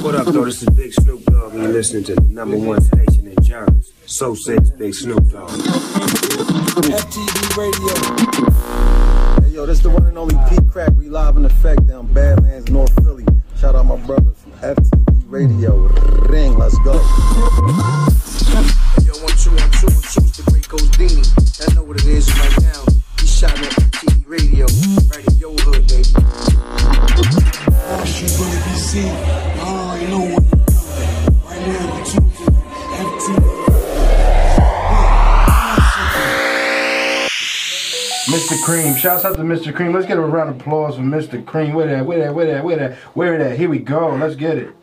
[0.00, 0.44] What up, though?
[0.44, 3.92] This is Big Snoop Dogg, and you're listening to the number one station in Johns.
[4.06, 5.50] So says Big Snoop Dogg.
[6.80, 7.94] FTV Radio.
[9.42, 10.92] Hey, yo, this the one and only Pete Crack.
[10.96, 13.26] We live in effect down Badlands, North Philly.
[13.58, 15.88] Shout out my brother from FTV Radio.
[16.28, 16.92] Ring, let's go.
[18.94, 21.26] Hey, yo, one, two, one, two, one, two, it's the great Godini.
[21.68, 22.84] I know what it is right now.
[23.20, 24.66] He's shouting at FTV Radio,
[25.10, 26.04] right in your hood, baby.
[28.06, 28.60] She's gonna
[38.68, 38.94] Cream.
[38.96, 39.74] Shouts out to Mr.
[39.74, 39.94] Cream.
[39.94, 41.42] Let's get a round of applause for Mr.
[41.42, 41.72] Cream.
[41.72, 42.04] Where that?
[42.04, 42.34] Where that?
[42.34, 42.62] Where that?
[42.62, 42.96] Where that?
[43.16, 43.58] Where that?
[43.58, 44.14] Here we go.
[44.14, 44.74] Let's get it.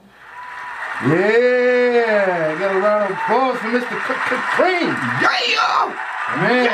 [1.04, 2.58] Yeah.
[2.58, 3.96] Get a round of applause for Mr.
[4.08, 4.90] C- C- Cream.
[5.22, 5.96] Yeah,
[6.42, 6.66] Man.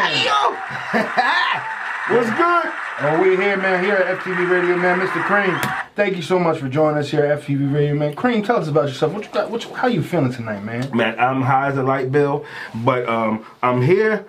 [2.15, 2.71] What's good?
[3.01, 3.83] Oh, we here, man.
[3.83, 5.01] Here at FTV Radio, man.
[5.01, 5.21] Mr.
[5.25, 5.59] Cream,
[5.97, 8.15] thank you so much for joining us here at FTV Radio, man.
[8.15, 9.11] Cream, tell us about yourself.
[9.11, 9.51] What you got?
[9.51, 10.89] What you, how you feeling tonight, man?
[10.95, 14.25] Man, I'm high as a light bill, but um, I'm here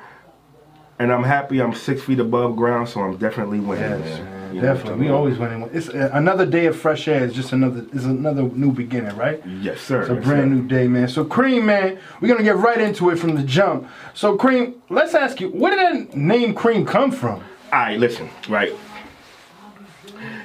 [1.02, 1.60] and I'm happy.
[1.60, 4.54] I'm six feet above ground, so I'm definitely winning, Yes, man.
[4.54, 4.92] Definitely.
[4.92, 5.68] We talking always winning.
[5.72, 7.24] It's uh, another day of fresh air.
[7.24, 7.84] It's just another.
[7.92, 9.44] It's another new beginning, right?
[9.46, 10.02] Yes, sir.
[10.02, 10.54] It's a yes, brand sir.
[10.54, 11.08] new day, man.
[11.08, 13.88] So, Cream, man, we're gonna get right into it from the jump.
[14.14, 17.42] So, Cream, let's ask you, where did that name Cream come from?
[17.72, 18.72] All right, listen, right.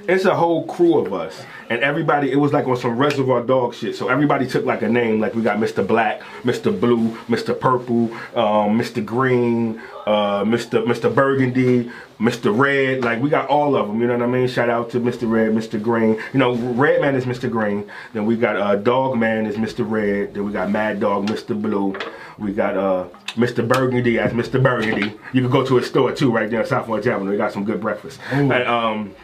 [0.08, 2.32] It's a whole crew of us, and everybody.
[2.32, 3.96] It was like on some Reservoir Dog shit.
[3.96, 5.20] So everybody took like a name.
[5.20, 5.86] Like we got Mr.
[5.86, 6.78] Black, Mr.
[6.78, 7.60] Blue, Mr.
[7.60, 9.04] Purple, um, Mr.
[9.06, 10.84] Green, uh, Mr.
[10.86, 11.14] Mr.
[11.14, 12.58] Burgundy, Mr.
[12.58, 13.04] Red.
[13.04, 14.00] Like we got all of them.
[14.02, 14.48] You know what I mean?
[14.48, 15.30] Shout out to Mr.
[15.30, 15.82] Red, Mr.
[15.82, 16.16] Green.
[16.34, 17.50] You know, Redman is Mr.
[17.50, 17.90] Green.
[18.14, 19.90] Then we got uh, Dog Man is Mr.
[19.90, 20.34] Red.
[20.34, 21.60] Then we got Mad Dog, Mr.
[21.60, 21.96] Blue.
[22.38, 23.68] We got uh, Mr.
[23.68, 24.62] Burgundy as Mr.
[24.62, 25.14] Burgundy.
[25.34, 27.32] You can go to a store too, right there on South Orange Avenue.
[27.32, 28.20] They got some good breakfast.
[28.32, 29.16] And, um,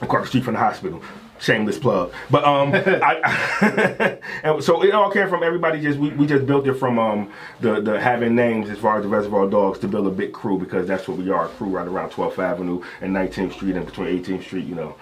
[0.00, 1.02] across the street from the hospital.
[1.40, 5.80] Shameless plug, but um, I, and so it all came from everybody.
[5.80, 9.04] Just we, we just built it from um the the having names as far as
[9.04, 11.68] the Reservoir Dogs to build a big crew because that's what we are a crew
[11.68, 14.66] right around 12th Avenue and 19th Street and between 18th Street.
[14.66, 14.96] You know,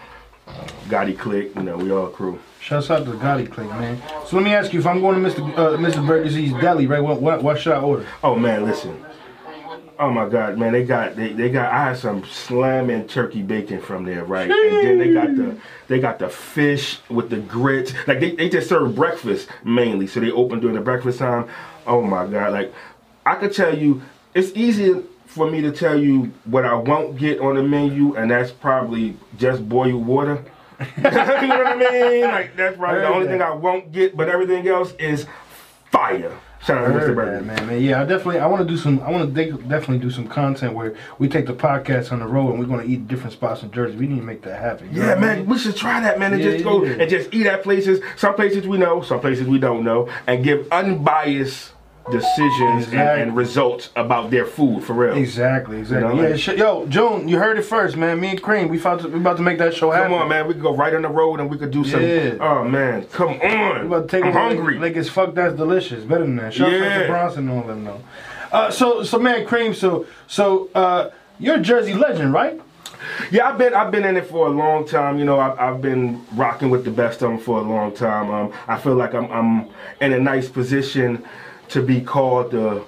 [0.89, 1.55] Gotti Click.
[1.57, 2.39] You know, we all a crew.
[2.61, 4.01] Shouts out to Gotti Click, man.
[4.27, 5.59] So let me ask you, if I'm going to Mr.
[5.59, 6.07] Uh, Mr.
[6.07, 7.03] Burger's Deli, right?
[7.03, 8.07] What, what what should I order?
[8.23, 9.05] Oh man, listen.
[10.01, 10.73] Oh my God, man!
[10.73, 11.73] They got they, they got.
[11.73, 14.49] I had some slamming turkey bacon from there, right?
[14.49, 17.93] And then they got the they got the fish with the grits.
[18.07, 21.49] Like they, they just serve breakfast mainly, so they open during the breakfast time.
[21.85, 22.53] Oh my God!
[22.53, 22.73] Like
[23.27, 24.01] I could tell you,
[24.35, 28.31] it's easier for me to tell you what I won't get on the menu, and
[28.31, 30.45] that's probably just boiled water.
[30.97, 32.23] you know what I mean?
[32.23, 35.27] Like that's probably the only thing I won't get, but everything else is
[35.91, 36.39] fire.
[36.65, 37.15] Shout out to Mr.
[37.15, 37.33] Burger.
[37.33, 37.81] that, man, man.
[37.83, 38.41] Yeah, I definitely.
[38.41, 39.01] I want to do some.
[39.01, 42.51] I want to definitely do some content where we take the podcast on the road
[42.51, 43.97] and we're going to eat different spots in Jersey.
[43.97, 44.91] We need to make that happen.
[44.93, 45.47] Yeah, what I man, mean?
[45.49, 46.97] we should try that, man, and Yeah, just go yeah.
[47.01, 48.01] and just eat at places.
[48.17, 51.73] Some places we know, some places we don't know, and give unbiased
[52.11, 52.99] decisions Exactly.
[52.99, 55.17] and, and results about their food for real.
[55.17, 56.09] Exactly, exactly.
[56.09, 58.21] You know, yeah, like- sh- yo, June, you heard it first, man.
[58.21, 60.11] Me and Cream, we to, we about to make that show happen.
[60.13, 62.03] Come on, man, we could go right on the road and we could do some.
[62.03, 62.37] Yeah.
[62.41, 63.81] Oh man, come on!
[63.81, 64.79] We about to take I'm it like- hungry.
[64.79, 66.05] Like, it's fuck that's delicious.
[66.05, 66.55] Better than that.
[66.55, 66.99] Shout out Yeah.
[67.03, 68.01] to Bronson and all them though.
[68.53, 69.75] Uh, so so man, Cream.
[69.75, 72.61] So so uh, you're a Jersey legend, right?
[73.31, 75.19] Yeah, I've been I've been in it for a long time.
[75.19, 78.31] You know, I've, I've been rocking with the best of them for a long time.
[78.31, 79.69] Um, I feel like I'm I'm
[80.01, 81.25] in a nice position
[81.71, 82.83] to be called the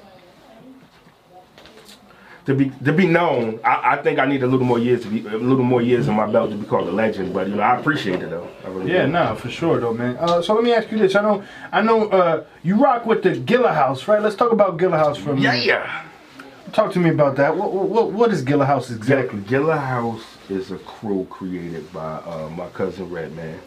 [2.47, 3.61] to be to be known.
[3.65, 6.09] I, I think I need a little more years to be a little more years
[6.09, 7.35] on my belt to be called a legend.
[7.35, 8.49] But you know, I appreciate it though.
[8.67, 9.13] Really Yeah, do.
[9.13, 10.17] nah, for sure though, man.
[10.19, 11.15] Uh, so let me ask you this.
[11.15, 14.23] I know I know uh, you rock with the Gilla House, right?
[14.23, 16.07] Let's talk about Gilla House for a Yeah, yeah.
[16.73, 17.57] Talk to me about that.
[17.57, 19.41] What what, what is Gilla House exactly?
[19.41, 23.61] Gilla House is a crew created by uh, my cousin Redman.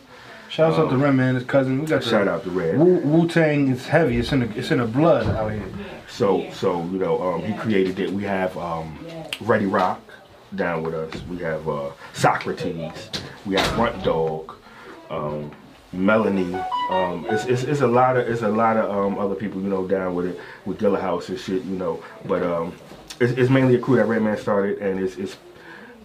[0.53, 1.81] Shout out to Redman, his cousin.
[1.81, 2.77] We got Shout out to Red.
[2.77, 4.17] Wu Tang is heavy.
[4.17, 5.67] It's in the it's in the blood out here.
[6.07, 8.11] So, so you know, um, he created it.
[8.11, 9.03] We have um,
[9.41, 9.99] Ready Roc
[10.53, 11.19] down with us.
[11.23, 13.19] We have uh, Saukrates.
[13.47, 14.53] We have Runt Dawg,
[15.09, 15.51] um,
[15.91, 16.53] Melanie.
[16.91, 19.69] Um, it's, it's, it's a lot of it's a lot of um, other people you
[19.69, 21.63] know down with it with Gilla House and shit.
[21.63, 22.75] You know, but um,
[23.19, 25.35] it's, it's mainly a crew that Redman started, and it's, it's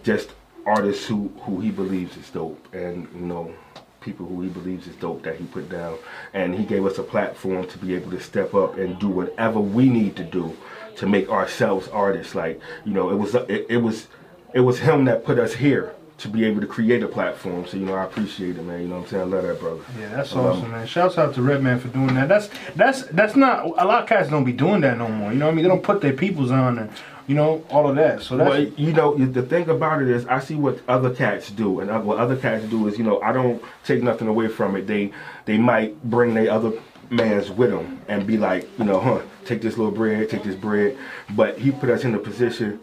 [0.01, 0.31] just
[0.65, 3.53] artists who who he believes is dope, and you know
[4.01, 5.97] people who he believes is dope that he put down,
[6.33, 9.59] and he gave us a platform to be able to step up and do whatever
[9.59, 10.55] we need to do
[10.97, 12.35] to make ourselves artists.
[12.35, 14.07] Like you know, it was it, it was
[14.53, 17.65] it was him that put us here to be able to create a platform.
[17.65, 18.81] So you know, I appreciate it, man.
[18.81, 19.21] You know what I'm saying?
[19.23, 19.81] I love that, brother.
[19.97, 20.85] Yeah, that's Um, awesome, man.
[20.87, 22.27] Shouts out to Redman for doing that.
[22.27, 25.31] That's that's that's not a lot of cats don't be doing that no more.
[25.31, 25.63] You know what I mean?
[25.63, 26.89] They don't put their peoples on and
[27.29, 28.23] you know, all of that.
[28.23, 31.51] So that's Well, you know, the thing about it is, I see what other cats
[31.51, 34.75] do, and what other cats do is, you know, I don't take nothing away from
[34.75, 34.87] it.
[34.87, 35.11] They
[35.45, 36.73] they might bring their other
[37.11, 40.55] man's with them and be like, you know, huh, take this little bread, take this
[40.55, 40.97] bread,
[41.35, 42.79] but he put us in a position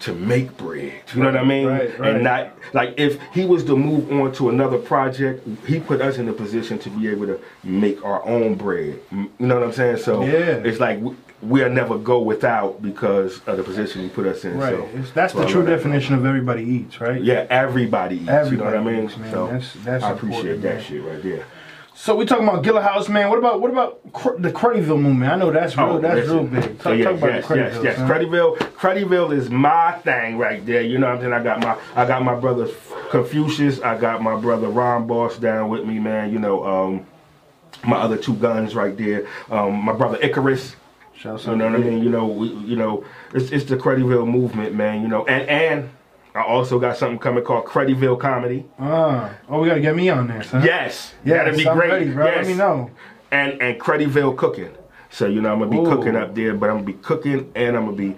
[0.00, 0.92] to make bread.
[1.14, 1.66] You know what I mean?
[1.66, 2.14] Right, right.
[2.14, 6.18] And not like if he was to move on to another project, he put us
[6.18, 9.00] in a position to be able to make our own bread.
[9.10, 9.96] You know what I'm saying?
[9.98, 10.60] So Yeah.
[10.68, 11.00] it's like
[11.42, 14.58] we'll never go without because of the position you put us in.
[14.58, 14.74] right.
[14.74, 17.22] So It's, that's so the true definition of everybody eats, right?
[17.22, 18.28] Yeah, everybody eats.
[18.28, 19.04] Everybody you know what I mean?
[19.08, 19.30] eats, man.
[19.30, 20.82] So That's- that's I appreciate that man.
[20.82, 21.44] shit right there.
[21.94, 23.28] So we talking about Gilla House, man.
[23.28, 25.32] What about what about Cr- the Cruddyville movement?
[25.32, 25.98] I know that's real.
[25.98, 26.36] that's listen.
[26.36, 26.62] real big.
[26.78, 27.98] Talk, So, Oh, yeah, talk about yes, yes, yes.
[27.98, 30.82] Cruddyville, Cruddyville is my thing right there.
[30.82, 31.32] You know what I'm saying?
[31.32, 32.68] I got my, I got my brother
[33.10, 33.80] Confucius.
[33.80, 36.32] I got my brother Ron Boss down with me, man.
[36.32, 37.06] You know, um,
[37.84, 39.26] my other two guns right there.
[39.50, 40.76] Um, my brother Icarus.
[41.18, 42.02] Shouts You know what I mean?
[42.02, 43.04] You know, we, you know,
[43.34, 45.02] it's it's the Cruddyville movement, man.
[45.02, 45.90] You know, and and
[46.34, 48.64] I also got something coming called Cruddyville Comedy.
[48.78, 50.62] Ah, oh, we gotta get me on there, son.
[50.62, 51.90] Yes, yeah, that'd be I'm great.
[51.90, 52.26] ready, bro.
[52.26, 52.36] Yes.
[52.36, 52.90] Let me know.
[53.32, 54.70] and and Cruddyville cooking.
[55.10, 55.84] So you know I'm gonna be Ooh.
[55.84, 58.14] cooking up there, but I'm gonna be cooking and I'm gonna be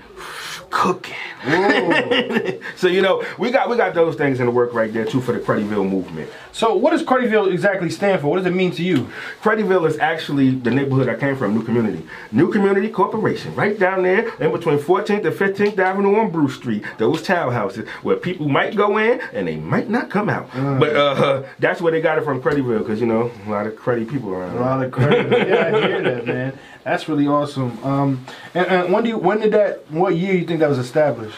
[0.70, 1.14] cooking.
[2.76, 5.20] So you know we got we got those things in the work right there too
[5.20, 6.30] for the Cruddyville movement.
[6.52, 8.28] so, what does Cruddyville exactly stand for?
[8.28, 9.10] What does it mean to you?
[9.42, 12.06] Cruddyville is actually the neighborhood I came from, New Community.
[12.32, 16.84] New Community Corporation, right down there in between 14th and 15th Avenue on Bruce Street.
[16.98, 20.48] Those townhouses where people might go in and they might not come out.
[20.54, 23.74] But uh, that's where they got it from, Cruddyville, because you know a lot of
[23.74, 24.56] cruddy people around.
[24.56, 25.48] A lot of credit.
[25.48, 26.58] yeah, I hear that, man.
[26.84, 27.82] That's really awesome.
[27.84, 28.24] Um,
[28.54, 29.90] and, and when do you, when did that?
[29.90, 31.36] What year you think that was established?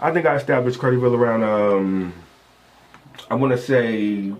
[0.00, 2.12] I think I established Cruddyville around um
[3.30, 4.32] I want to say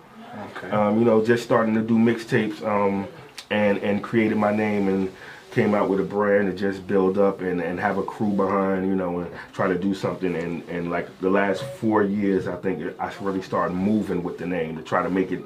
[0.56, 0.70] Okay.
[0.70, 3.08] Um, you know, just starting to do mixtapes um
[3.50, 5.12] and and created my name and
[5.52, 8.86] came out with a brand to just build up and, and have a crew behind,
[8.86, 10.34] you know, and try to do something.
[10.34, 14.46] And, and like the last four years, I think I really started moving with the
[14.46, 15.44] name to try to make it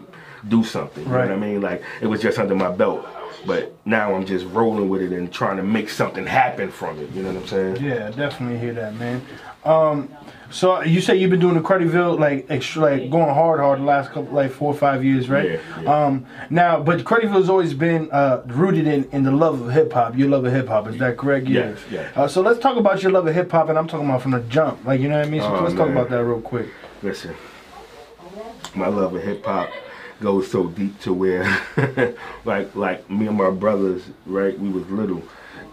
[0.49, 1.05] do something.
[1.05, 1.29] You Right.
[1.29, 1.61] know what I mean?
[1.61, 3.05] Like it was just under my belt.
[3.44, 7.11] But now I'm just rolling with it and trying to make something happen from it.
[7.11, 7.76] You know what I'm saying?
[7.85, 9.23] Yeah, definitely hear that, man.
[9.64, 10.09] Um,
[10.51, 13.85] so you say you've been doing the Cruddyville like extra, like going hard, hard the
[13.85, 15.53] last couple, like four or five years, right?
[15.53, 16.05] Yeah, yeah.
[16.07, 20.17] Um, now, but Cruddyville's always been uh, rooted in, in the love of hip hop.
[20.17, 21.47] Your love of hip hop, is that correct?
[21.47, 21.71] Yeah.
[21.71, 22.17] Yes, yes.
[22.17, 24.33] Uh, so let's talk about your love of hip hop, and I'm talking about from
[24.33, 25.41] the jump, like you know what I mean.
[25.41, 26.69] So Oh, let's talk about that real quick.
[27.03, 27.35] Listen,
[28.75, 29.71] my love of hip hop
[30.21, 31.45] goes so deep to where,
[32.45, 34.59] like, like me and my brothers, right?
[34.59, 35.23] We was little,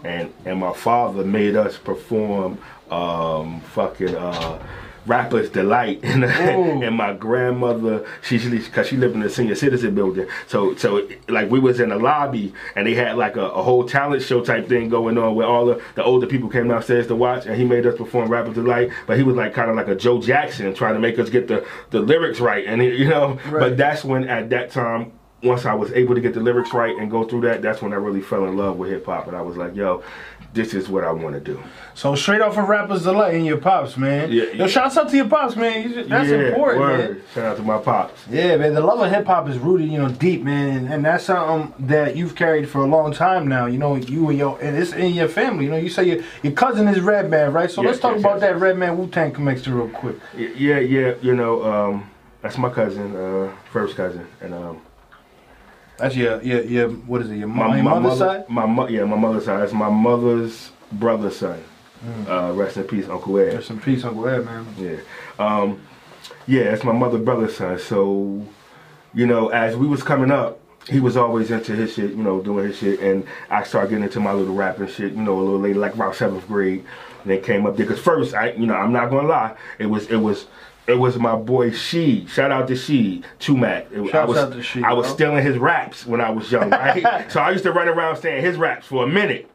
[0.04, 2.58] and and my father made us perform,
[2.92, 4.60] um, fucking, uh,
[5.06, 10.28] Rapper's Delight, and, and my grandmother, she because she lived in the senior citizen building,
[10.48, 13.84] so so like we was in the lobby, and they had like a, a whole
[13.86, 17.16] talent show type thing going on where all the, the older people came downstairs to
[17.18, 19.90] watch, and he made us perform Rapper's Delight, but he was like kind of like
[19.90, 23.10] a Joe Jackson, trying to make us get the the lyrics right, and he, you
[23.10, 23.60] know, Right.
[23.60, 25.12] but that's when at that time.
[25.44, 27.92] Once I was able to get the lyrics right and go through that, that's when
[27.92, 30.02] I really fell in love with hip hop, and I was like, "Yo,
[30.54, 31.62] this is what I want to do."
[31.96, 34.32] So straight off of Rappers Delight and your pops, man.
[34.32, 34.68] Yeah, Yo, yeah.
[34.68, 35.84] shouts out to your pops, man.
[35.90, 36.98] You- That's Yeah, important, word.
[37.00, 37.22] man.
[37.34, 38.22] Shout out to my pops.
[38.30, 38.74] Yeah, man.
[38.74, 41.74] The love of hip hop is rooted, you know, deep, man, and, and that's something
[41.88, 43.66] that you've carried for a long time now.
[43.66, 45.66] You know, you and your and it's in your family.
[45.66, 47.70] You know, you say your your cousin is Redman, right?
[47.70, 48.52] So Yes, let's talk yes, about yes.
[48.54, 50.16] that Redman Wu Tang connection real quick.
[50.38, 52.10] Yeah, yeah, you know, um,
[52.42, 54.78] that's my cousin, uh, first cousin, and um,
[56.04, 57.38] That's your your your what is it?
[57.38, 58.50] Your, my, your my mother's mother, side.
[58.50, 59.62] my mo- yeah, my mother's side.
[59.62, 61.64] That's my mother's brother's son.
[62.28, 63.54] Uh, rest in peace, Uncle Ed.
[63.54, 64.66] Rest in peace, Uncle Ed, man.
[64.78, 64.98] Yeah,
[65.40, 65.82] um,
[66.46, 67.80] yeah, it's my mother brother's son.
[67.80, 68.46] So,
[69.14, 72.42] you know, as we was coming up, he was always into his shit, you know,
[72.42, 75.40] doing his shit, and I started getting into my little rapping shit, you know, a
[75.40, 76.84] little later, like around seventh grade,
[77.24, 77.86] and it came up there.
[77.86, 80.48] Cause first, I, you know, I'm not gonna lie, it was, it was.
[80.86, 82.26] It was my boy She.
[82.28, 83.92] Shout out to She, Chumac.
[83.92, 85.16] It- I was, out to She, I was bro.
[85.16, 87.26] stealing his raps when I was young, right?
[87.32, 89.50] so I used to run around saying his raps for a minute.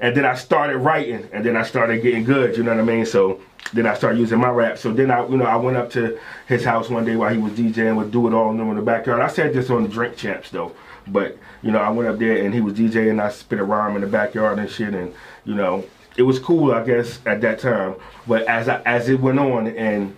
[0.00, 2.56] And then I started writing, and then I started getting good.
[2.56, 3.04] You know what I mean?
[3.04, 3.38] So
[3.74, 4.78] then I started using my rap.
[4.78, 6.18] So then I, you know, I went up to
[6.48, 9.20] his house one day while he was DJing with Do It All in the backyard.
[9.20, 10.72] I said this on the Drink Champs though,
[11.08, 13.10] but you know, I went up there and he was DJing.
[13.10, 15.12] And I spit a rhyme in the backyard and shit, and
[15.44, 15.84] you know,
[16.16, 17.94] it was cool, I guess, at that time.
[18.26, 20.16] But as I, as it went on and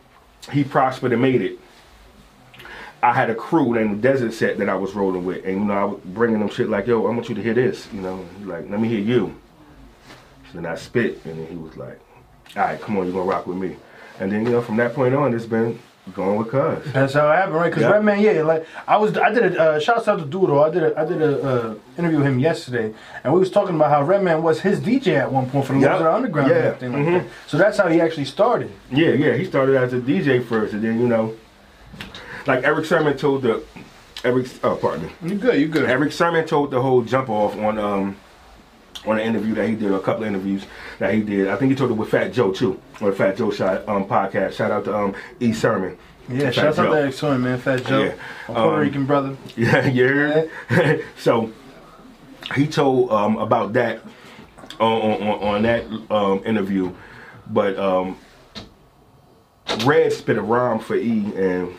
[0.50, 1.58] he prospered and made it,
[3.02, 5.74] I had a crew named Desert Set that I was rolling with, and you know,
[5.74, 8.24] I was bringing them shit like, "Yo, I want you to hear this," you know,
[8.44, 9.34] like, "Let me hear you."
[10.46, 11.98] So then I spit, and then he was like,
[12.56, 13.76] "All right, come on, you're gonna rock with me."
[14.20, 15.78] And then you know, from that point on, it's been
[16.14, 16.92] Going with cuz.
[16.92, 17.68] That's how it happened, right?
[17.70, 17.90] Because Yeah.
[17.92, 20.60] Redman, yeah, like I was, I did a uh, shouts out to Doodle.
[20.60, 22.92] I did a, I did a uh, interview with him yesterday,
[23.22, 25.78] and we was talking about how Redman was his DJ at one point for the
[25.78, 25.90] Yeah.
[25.94, 26.66] Lords of the Underground and Yeah.
[26.70, 27.22] everything like Mhm.
[27.22, 27.30] that.
[27.46, 28.72] So that's how he actually started.
[28.90, 29.34] Yeah, yeah.
[29.34, 31.34] He started as a DJ first, and then you know,
[32.48, 33.62] like Erick Sermon told the
[34.24, 34.48] Eric.
[34.64, 35.12] Oh, pardon me.
[35.30, 35.60] You good?
[35.60, 35.88] You good?
[35.88, 38.16] Erick Sermon told the whole jump off on um
[39.06, 40.64] on an interview that he did, a couple of interviews
[40.98, 41.48] that he did.
[41.48, 44.04] I think he told it with Fat Joe too, on the Fat Joe shot um
[44.06, 44.52] podcast.
[44.52, 45.98] Shout out to um E Sermon.
[46.28, 48.14] yeah, Fat shouts out to Erick Sermon, man, Fat Joe, Yeah.
[48.48, 49.36] my Puerto Um, Rican brother.
[49.56, 50.44] Yeah, yeah.
[50.68, 51.04] heard?
[51.18, 51.50] so
[52.54, 54.00] he told um, about that
[54.80, 56.92] on, on, on that um, interview,
[57.50, 58.16] but um,
[59.84, 61.74] Red spit a rhyme for E, and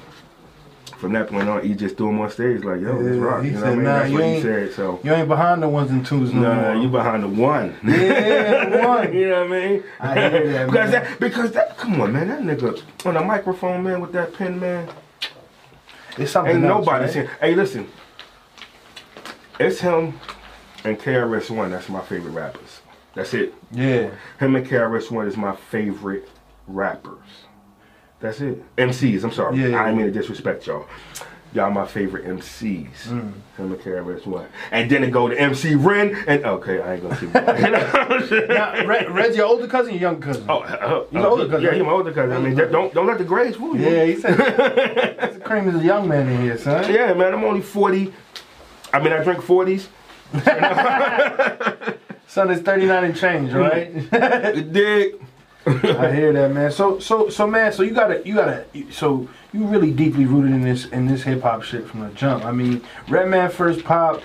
[1.03, 3.49] from that point on, he just threw him on stage like, "Yo, let's rock." he
[3.49, 3.83] You know said, what I mean?
[3.83, 4.71] "Nah, That's you what he ain't- said.
[4.73, 4.99] So.
[5.03, 6.75] You ain't behind the ones and twos no Nah, more.
[6.81, 7.75] you behind the one.
[7.83, 9.13] Yeah, the one.
[9.17, 9.83] you know what I mean?
[9.99, 11.03] I hear that, because man.
[11.03, 14.57] that because that come on man, that nigga on the microphone man with that pen
[14.61, 14.87] man.
[16.17, 17.13] It's something Ain't else, nobody right?
[17.13, 17.29] seen.
[17.41, 17.87] Hey, listen.
[19.59, 20.13] It's him
[20.85, 21.71] and KRS One.
[21.71, 22.79] That's my favorite rappers.
[23.13, 23.53] That's it.
[23.71, 26.27] Yeah, Him and KRS One is my favorite
[26.65, 27.42] rappers.
[28.23, 28.75] That's it.
[28.77, 29.25] MCs.
[29.25, 29.57] I'm sorry.
[29.57, 30.87] Yeah, yeah, I didn't mean to disrespect y'all.
[31.53, 33.07] Y'all my favorite MCs.
[33.07, 33.09] Mm.
[33.09, 34.47] Him and KRS One.
[34.71, 38.47] And then it go to MC Ren and okay, I ain't gonna keep going.
[38.47, 40.45] now, Red, Red's your older cousin, your younger cousin.
[40.47, 42.31] Oh, uh, He's an older cousin, Yeah, he's my older cousin.
[42.31, 43.89] I mean, don't don't let the grades fool you.
[43.89, 45.43] yeah, he said.
[45.43, 46.89] Cream is a young man in here, son.
[46.91, 48.13] Yeah, man, I'm only 40.
[48.93, 49.89] I mean, I drink 40s.
[52.27, 53.93] Son is 39 and change, right?
[54.73, 55.23] Dig.
[55.65, 56.71] I hear that, man.
[56.71, 57.71] So, so, so, man.
[57.71, 58.65] So you gotta, you gotta.
[58.91, 62.43] So you really deeply rooted in this, in this hip hop shit from the jump.
[62.45, 64.21] I mean, Redman first pop.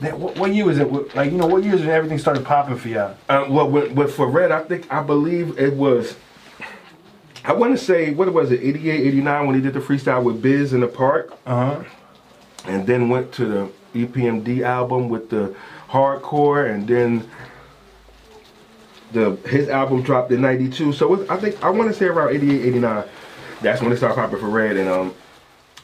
[0.00, 0.90] That, what, what year was it?
[0.90, 3.16] What- Like, you know, what years when everything started popping for y'all?
[3.28, 6.16] Uh, well, with, with for Red, I think, I believe it was,
[7.44, 10.42] I want to say, what was it, 88, 89 when he did the freestyle with
[10.42, 11.84] Biz in the park, Uh huh.
[12.66, 15.54] and then went to the E EPMD album with the
[15.88, 17.28] hardcore, and then
[19.12, 20.92] the his album dropped in 92.
[20.92, 23.04] So I think, I want to say around 88, 89,
[23.60, 25.14] that's when it started popping for Red, and um,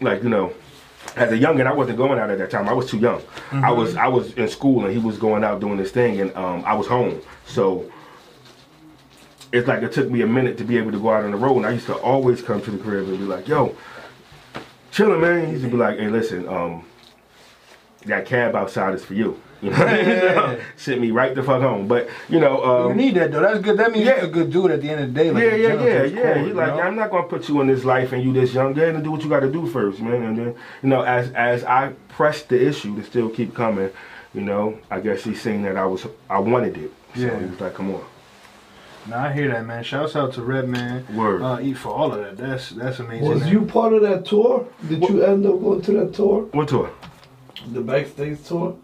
[0.01, 0.53] like, you know,
[1.17, 2.69] as a youngin, I wasn't going out at that time.
[2.69, 3.23] I was too young.
[3.53, 6.35] I was I was in school and he was going out doing this thing, and
[6.37, 7.21] um, I was home.
[7.47, 7.91] So
[9.53, 11.37] it's like it took me a minute to be able to go out on the
[11.37, 11.57] road.
[11.57, 13.75] And I used to always come to the crib and be like, "Yo,
[14.93, 16.85] chillin', man." He used to be like, "Hey, listen, um,
[18.07, 20.61] that cab outside is for you." You know, Yeah.
[20.77, 21.89] sent me right the fuck home.
[21.89, 23.41] But you know, um, you need that though.
[23.41, 23.77] That's good.
[23.79, 24.17] That means yeah.
[24.17, 25.31] you're a good dude at the end of the day.
[25.31, 26.23] Like yeah, yeah, yeah, yeah.
[26.23, 26.81] core, He you like, know?
[26.81, 28.73] I'm not gonna put you in this life and you this young.
[28.73, 30.23] Go ahead and do what you got to do first, man.
[30.23, 33.91] And then, you know, as as I pressed the issue to still keep coming,
[34.33, 36.93] you know, I guess he's seen that I was I wanted it.
[37.15, 37.39] So Yeah.
[37.41, 38.05] he was like, come on.
[39.09, 39.83] Nah, I hear that, man.
[39.83, 41.07] Shouts out to Redman.
[41.17, 41.41] Word.
[41.41, 42.37] Uh, eat for all of that.
[42.37, 43.29] That's that's amazing.
[43.29, 43.53] Was man.
[43.53, 44.69] you part of that tour?
[44.87, 46.43] Did you end up going to that tour?
[46.53, 46.91] What tour?
[47.73, 48.77] The backstage tour?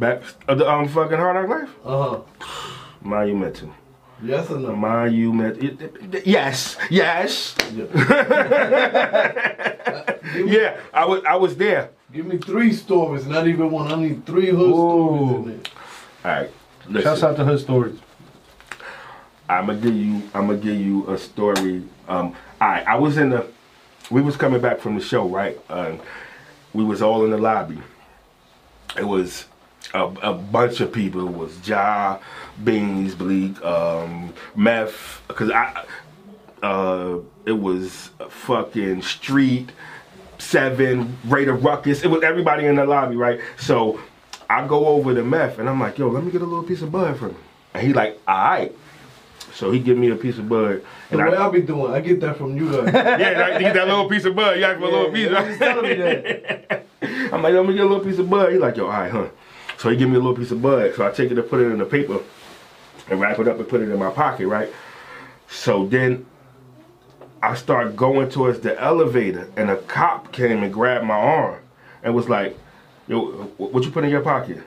[0.00, 1.70] Back of the um fucking Hard Knock Life?
[1.84, 2.20] Uh huh.
[3.02, 3.70] Monumental.
[4.22, 4.74] Yes or no?
[4.74, 5.62] Monumental.
[5.64, 7.54] It- it- it- Yes, yes.
[7.70, 7.94] Give
[10.46, 11.90] me, Yeah, I was I was there.
[12.12, 13.90] give me three stories, not even one.
[13.92, 15.60] I need three hood stories in there.
[16.24, 16.50] All right.
[17.02, 17.98] Shouts out to her stories.
[19.48, 20.22] I'm gonna give you.
[20.34, 21.82] I'm gonna give you a story.
[22.08, 23.46] Um, I I was in the.
[24.10, 25.58] We was coming back from the show, right?
[25.68, 25.92] Uh,
[26.72, 27.78] we was all in the lobby.
[28.98, 29.46] It was
[29.94, 31.26] a, a bunch of people.
[31.28, 32.18] It was Ja,
[32.62, 35.22] Beans, Bleek, um, Meth.
[35.28, 35.84] Cause I.
[36.62, 39.72] Uh, it was fucking Street,
[40.38, 42.02] Seven, Raider Ruckus.
[42.02, 43.40] It was everybody in the lobby, right?
[43.56, 43.98] So
[44.50, 46.82] I go over to Meth and I'm like, yo, let me get a little piece
[46.82, 47.36] of bud from him.
[47.72, 48.76] And he like, all right.
[49.54, 50.84] So he give me a piece of bud.
[51.10, 52.92] The And way I, I be doing, I get that from you guys.
[53.20, 54.58] yeah, like, you get that little piece of bud.
[54.58, 55.30] You ask for a little piece.
[55.30, 56.86] yeah, was telling me that.
[57.32, 58.52] I'm like, let me get a little piece of bud.
[58.52, 59.28] He like, yo, all right, huh?
[59.80, 60.94] So he give me a little piece of bud.
[60.94, 62.20] So I take it and put it in the paper
[63.08, 64.68] and wrap it up and put it in my pocket, right?
[65.48, 66.26] So then
[67.42, 71.62] I start going towards the elevator and a cop came and grabbed my arm
[72.02, 72.58] and was like,
[73.08, 74.62] yo, what you put in your pocket?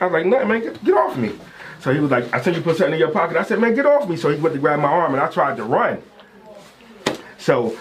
[0.00, 1.32] I was like, nothing, man, get, get off me.
[1.80, 3.36] So he was like, I said you put something in your pocket.
[3.36, 4.16] I said, man, get off me.
[4.16, 6.00] So he went to grab my arm and I tried to run.
[7.38, 7.76] So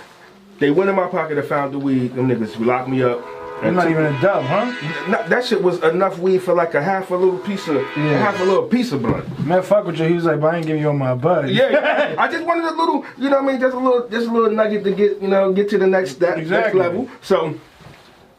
[0.57, 2.15] they went in my pocket and found the weed.
[2.15, 3.23] Them niggas locked me up.
[3.63, 4.65] You're not even a dub, huh?
[5.09, 8.17] no, that shit was enough weed for like a half a little piece of Yeah.
[8.19, 9.45] half a little piece of blunt.
[9.45, 10.05] Man, fuck with you.
[10.07, 11.49] He was like, but I ain't giving you all my bud.
[11.49, 12.15] Yeah, yeah.
[12.19, 14.31] I just wanted a little, you know what I mean, just a little just a
[14.31, 16.79] little nugget to get, you know, get to the next that Exactly.
[16.79, 17.09] next level.
[17.21, 17.55] So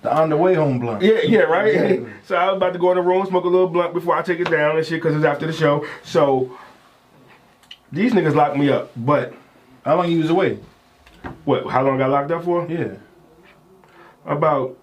[0.02, 1.02] The on the way home blunt.
[1.02, 1.68] yeah, yeah, right.
[1.74, 2.06] Exactly.
[2.26, 4.22] so I was about to go in the room, smoke a little blunt before I
[4.22, 5.86] take it down and shit, cause it's after the show.
[6.02, 6.50] So
[7.90, 9.32] these niggas locked me up, but
[9.84, 10.58] How long you was away?
[11.44, 11.66] What?
[11.70, 12.66] How long I got locked up for?
[12.68, 12.94] Yeah.
[14.26, 14.76] About,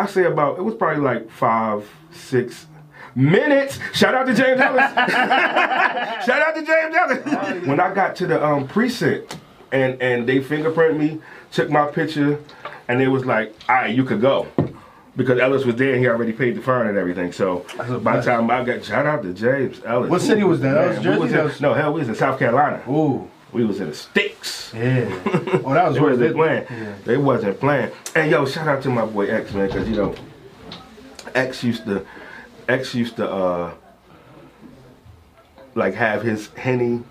[0.00, 0.58] I say about.
[0.58, 2.66] It was probably like five, six
[3.14, 3.78] minutes.
[3.92, 4.90] Shout out to James Ellis.
[6.26, 7.66] Shout out to James Ellis.
[7.66, 9.38] when I got to the um, precinct
[9.72, 11.20] and and they fingerprint me,
[11.52, 12.38] took my picture,
[12.88, 14.46] and it was like, all right, you could go.
[15.16, 17.32] Because Ellis was there and he already paid the fine and everything.
[17.32, 17.66] So
[18.02, 20.08] by the time I got shout out to James Ellis.
[20.08, 20.72] What city was that?
[20.72, 21.20] That was Jersey?
[21.20, 22.82] was That was- no, hell, we was in South Carolina.
[22.88, 23.28] Ooh.
[23.52, 24.72] We was in the sticks.
[24.74, 25.08] Yeah.
[25.64, 26.34] Oh, that was They wasn't it.
[26.34, 26.66] playing.
[26.70, 26.94] Yeah.
[27.04, 27.90] They wasn't playing.
[28.14, 30.14] And yo, shout out to my boy X man, cause you know,
[31.34, 32.04] X used to,
[32.68, 33.74] X used to uh,
[35.74, 37.02] like have his henny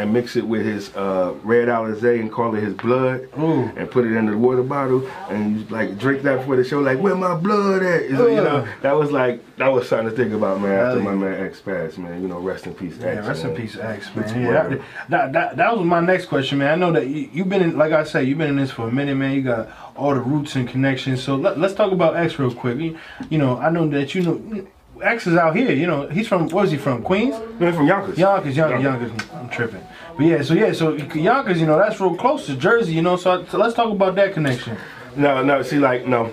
[0.00, 3.70] and mix it with his uh, red Alizé and call it his blood, Ooh.
[3.76, 6.80] and put it in the water bottle and like drink that for the show.
[6.80, 8.04] Like where my blood at?
[8.04, 10.72] You know, you know, that was like that was something to think about, man.
[10.72, 11.16] After my yeah.
[11.18, 12.22] man X passed, man.
[12.22, 13.26] You know, rest in peace, Yeah, X.
[13.26, 14.42] rest in peace, X, man.
[14.42, 14.80] Yeah, that,
[15.10, 16.72] that, that, that was my next question, man.
[16.72, 18.88] I know that you, you've been in, like I said, you've been in this for
[18.88, 19.34] a minute, man.
[19.34, 21.22] You got all the roots and connections.
[21.22, 22.78] So let, let's talk about X real quick.
[22.78, 24.66] You, you know, I know that you know
[25.02, 25.72] X is out here.
[25.72, 27.02] You know, he's from where is he from?
[27.02, 27.36] Queens?
[27.58, 28.18] No, he's from Yonkers.
[28.18, 29.12] Yonkers, Yonkers, Yonkers.
[29.34, 29.82] I'm tripping.
[30.16, 32.94] But yeah, so yeah, so Yonkers, you know, that's real close to Jersey.
[32.94, 34.76] You know, so, so let's talk about that connection.
[35.16, 35.62] No, no.
[35.62, 36.32] See, like, no.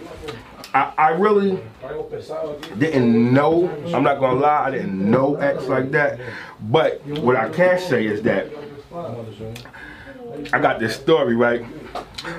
[0.74, 1.59] I, I really
[2.77, 3.69] didn't know.
[3.93, 4.65] I'm not gonna lie.
[4.67, 6.19] I didn't know X like that.
[6.62, 8.51] But what I can say is that
[10.53, 11.65] I got this story right.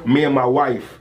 [0.06, 1.00] Me and my wife.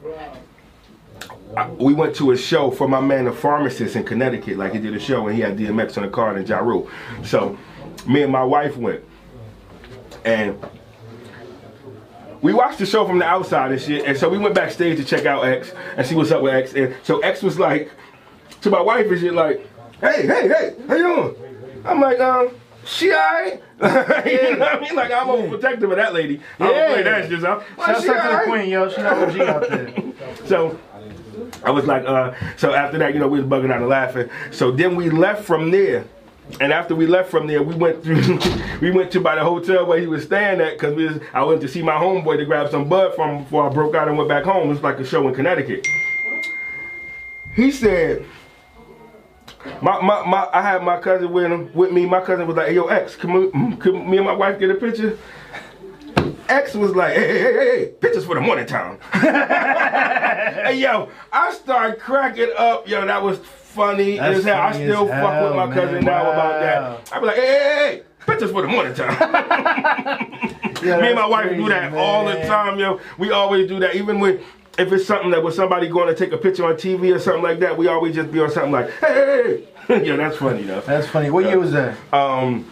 [1.55, 4.57] I, we went to a show for my man, the pharmacist in Connecticut.
[4.57, 6.89] Like he did a show and he had DMX on the card and Ja Rule.
[7.23, 7.57] So
[8.05, 9.03] me and my wife went,
[10.25, 10.57] and
[12.41, 15.05] we watched the show from the outside and shit, and so we went backstage to
[15.05, 16.73] check out X and see what's up with X.
[16.73, 17.91] And so X was like
[18.61, 19.67] to my wife and shit like,
[20.01, 21.35] "Hey, hey, hey, how you doing?"
[21.85, 22.49] I'm like, um.
[22.85, 23.61] She alright?
[23.81, 24.95] you know what I mean?
[24.95, 26.39] Like I'm overprotective of that lady.
[26.57, 26.93] I don't Yeah.
[26.93, 27.41] play that shit.
[27.41, 28.87] So, well, Shout out to the queen, yo.
[28.87, 29.93] She's not OG out there.
[30.45, 30.79] So
[31.63, 34.29] I was like, uh, so after that, you know, we was bugging out and laughing.
[34.51, 36.05] So then we left from there.
[36.61, 38.39] And after we left from there, we went through,
[38.81, 41.67] we went to by the hotel where he was staying at because I went to
[41.67, 44.45] see my homeboy to grab some bud from before I broke out and went back
[44.45, 44.67] home.
[44.67, 45.85] It was like a show in Connecticut.
[47.53, 48.25] He said,
[49.81, 52.05] my, my, my, I had my cousin with him, with me.
[52.05, 54.59] My cousin was like, hey, yo, X, can, we, mm, can me and my wife
[54.59, 55.17] get a picture?
[56.49, 58.99] X was like, hey, hey, hey, hey, pictures for the morning time.
[60.67, 62.87] Hey yo, I started cracking up.
[62.87, 64.61] Yo, that was funny That's as hell.
[64.61, 66.03] I still fuck with my hell, cousin man.
[66.05, 67.13] now about that.
[67.13, 67.57] I be like, hey, hey,
[67.97, 69.17] hey, pictures for the morning time.
[70.83, 72.99] Me and my wife do that all the time, yo.
[73.17, 74.41] We always do that, even when
[74.77, 77.43] if it's something that was somebody going to take a picture on TV or something
[77.43, 77.77] like that.
[77.77, 80.05] We always just be on something like, hey, hey, hey.
[80.05, 80.81] yeah, that's funny though.
[80.81, 81.29] That's funny.
[81.29, 81.97] What year was that?
[82.13, 82.71] Um,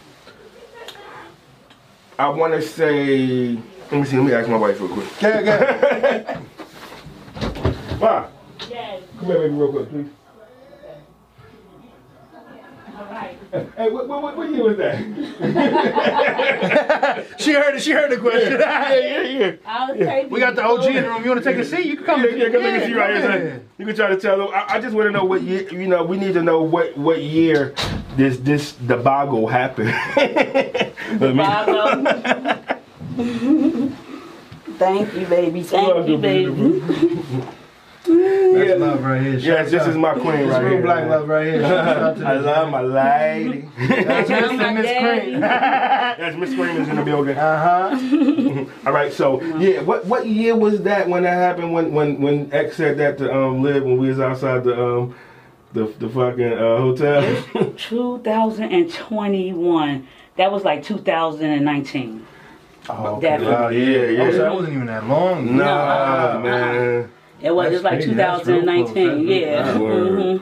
[2.17, 3.57] I want to say.
[3.91, 4.17] Let me see.
[4.17, 5.07] Let me ask my wife real quick.
[5.21, 6.39] Yeah, yeah.
[7.99, 8.27] Ma,
[9.17, 10.09] come here, baby, real quick, please.
[13.15, 14.97] Hey, what, what, what, what year was that?
[17.39, 17.81] she heard it.
[17.81, 18.59] She heard the question.
[18.59, 19.51] yeah, yeah, yeah.
[19.65, 21.23] I'll take We got the OG in the room.
[21.23, 21.85] You want to take a seat?
[21.85, 22.21] You can come.
[22.23, 23.41] Yeah, yeah, come yeah, see right come here.
[23.41, 23.51] in.
[23.59, 23.69] son.
[23.77, 24.49] You can try to tell them.
[24.53, 25.61] I, I just want to know what year.
[25.71, 27.73] You know, we need to know what what year
[28.17, 29.89] this this debacle happened.
[30.17, 31.45] Let me-
[34.77, 35.63] Thank you, baby.
[35.63, 36.81] Thank you, baby.
[38.07, 39.37] That's love right here.
[39.37, 40.81] Yes, this is my queen right real here.
[40.81, 41.61] black love right here.
[41.61, 43.67] Shout out to I love my lady.
[43.77, 44.73] That's Mr.
[44.75, 45.31] Miss daddy.
[45.31, 45.41] Cream.
[46.25, 47.37] Yes, Miss Cream is in the building.
[47.37, 48.65] Uh huh.
[48.85, 51.73] All right, so yeah, what what year was that when that happened?
[51.73, 55.15] When when when X said that to um live when we was outside the um
[55.73, 57.21] the the fucking uh, hotel.
[57.77, 60.07] 2021.
[60.37, 62.25] That was like 2019.
[62.87, 63.55] Oh, Definitely.
[63.55, 64.23] Wow, yeah, yeah.
[64.23, 65.57] Oh, so that wasn't even that long.
[65.57, 66.39] Nah, uh-uh.
[66.39, 67.09] man.
[67.45, 68.13] It was That's like crazy.
[68.15, 68.89] That's real close.
[68.89, 69.27] 2019.
[69.27, 69.73] Yeah.
[69.73, 70.41] Mhm.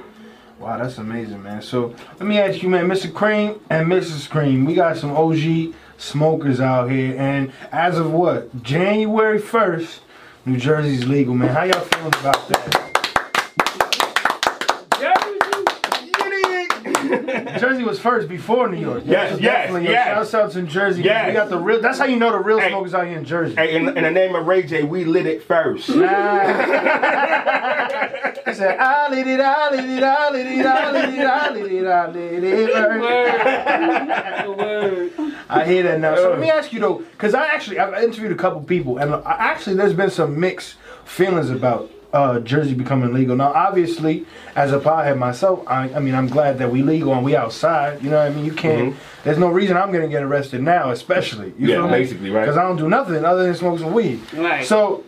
[0.57, 1.61] Wow, that's amazing, man.
[1.61, 3.13] So let me ask you, man, Mr.
[3.13, 4.29] Cream and Mrs.
[4.29, 9.99] Cream, we got some OG smokers out here, and as of what January first,
[10.45, 11.49] New Jersey's legal, man.
[11.49, 12.82] How y'all feeling about that?
[17.63, 19.03] Jersey was first before New York.
[19.05, 20.17] Yes, so yes, definitely, yo, yes.
[20.17, 21.01] Shouts out to Jersey.
[21.03, 21.27] Yes.
[21.27, 21.79] We got the real.
[21.81, 22.67] That's how you know the real Hey.
[22.69, 23.55] smokers out here in Jersey.
[23.55, 25.87] Hey, in, in the name of Ray J, we lit it first.
[28.45, 31.49] He said, I lit it, I lit it, I lit it, I lit it, I
[31.49, 32.73] lit it, I lit it.
[34.57, 35.11] Word.
[35.49, 36.15] I hear that now.
[36.15, 39.15] So let me ask you though, because I actually I've interviewed a couple people, and
[39.15, 43.35] I, actually there's been some mixed feelings about uh, Jersey becoming legal.
[43.35, 47.23] Now, obviously, as a pothead myself, I, I mean I'm glad that we legal and
[47.25, 48.01] we outside.
[48.03, 48.45] You know what I mean?
[48.45, 48.95] You can't.
[49.23, 51.53] There's no reason I'm gonna get arrested now, especially.
[51.57, 51.91] You Yeah, feel me?
[51.91, 52.41] basically, right.
[52.41, 54.21] Because I don't do nothing other than smoke some weed.
[54.33, 54.65] Right.
[54.65, 55.03] So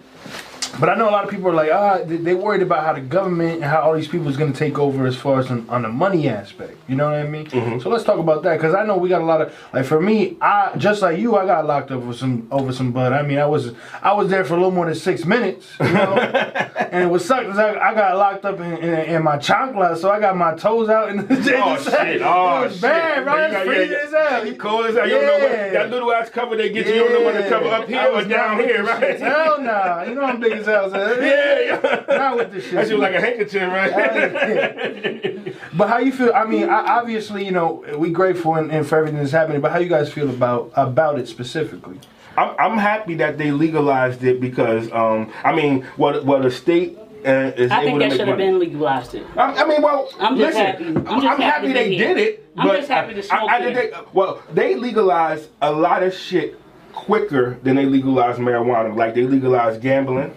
[0.80, 2.94] but I know a lot of people are like, ah, they, they worried about how
[2.94, 5.50] the government and how all these people is going to take over as far as
[5.50, 6.78] on, on the money aspect.
[6.88, 7.46] You know what I mean?
[7.48, 7.80] Mm-hmm.
[7.80, 10.02] So let's talk about that because I know we got a lot of like for
[10.02, 13.14] me, I just like you, I got locked up with some over some bud.
[13.14, 15.92] I mean, I was I was there for a little more than six minutes, you
[15.94, 16.14] know,
[16.92, 19.98] and it was sucked 'cause I, I got locked up in, in, in my chancla,
[19.98, 22.22] so I got my toes out in the Oh shit!
[22.26, 22.82] Oh it was shit!
[22.82, 24.48] bad, It's got- freezing yeah, as hell.
[24.48, 25.06] You cold as hell.
[25.08, 25.64] You don't know Yeah.
[25.64, 26.94] what that little ass cover they get you.
[26.94, 29.20] You don't know what to cover up here or down here, right?
[29.20, 30.04] Hell nah.
[30.04, 30.92] You know I'm big as hell.
[30.92, 32.06] So Yeah, yeah.
[32.18, 32.74] Not with this shit.
[32.74, 35.56] That shit was like a handkerchief, right?
[35.74, 36.32] But how you feel?
[36.34, 39.62] I mean, I, obviously, you know, we grateful and, and for everything that's happening.
[39.62, 42.00] But how you guys feel about about it specifically?
[42.38, 46.98] I'm, I'm happy that they legalized it because um, I mean, what what the state
[47.26, 49.16] uh, is I able think to that make should have been legalized.
[49.16, 49.26] It.
[49.36, 52.28] I, I mean, well, I'm just listen, happy- I'm just happy they to did hear.
[52.28, 52.50] it.
[52.58, 53.74] I'm but just happy to smoke I, I, it.
[53.74, 56.60] they, well, they legalized a lot of shit
[56.94, 58.96] quicker than they legalized marijuana.
[58.96, 60.34] Like they legalized gambling,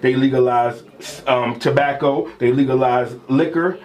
[0.00, 0.84] they legalized
[1.28, 3.78] um, tobacco, they legalized liquor.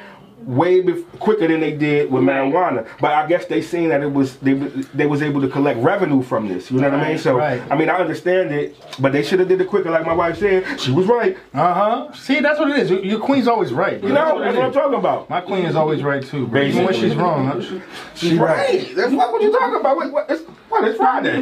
[0.45, 2.37] Way bef- quicker than they did with Right.
[2.37, 5.47] marijuana, but I guess they seen that it was they was- they was able to
[5.49, 6.71] collect revenue from this.
[6.71, 7.17] You know what I mean?
[7.17, 7.61] So Right.
[7.69, 9.89] I mean I understand it, but they should have did it quicker.
[9.89, 11.35] Like my wife said, she was right.
[11.53, 12.13] Uh huh.
[12.13, 12.91] See, that's what it is.
[12.91, 13.99] Your queen's always right.
[13.99, 14.07] bro.
[14.09, 15.29] You know, it that's what I'm talking about.
[15.29, 16.61] My queen is always right too, bro.
[16.61, 17.79] Even when she's wrong, huh?
[18.15, 18.87] She's right.
[18.95, 19.97] That's what, what you talking about.
[19.97, 20.29] What, what,
[20.71, 21.37] it's, what, it's Friday.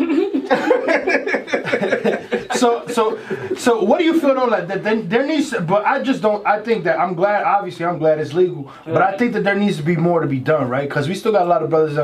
[2.55, 3.17] so so
[3.55, 6.45] so what do you feel though like that there, there needs but i just don't
[6.45, 9.55] i think that i'm glad obviously i'm glad it's legal but i think that there
[9.55, 11.69] needs to be more to be done right because we still got a lot of
[11.69, 11.97] brothers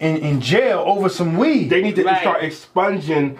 [0.00, 2.20] in, in jail over some weed they need to Right.
[2.20, 3.38] start expunging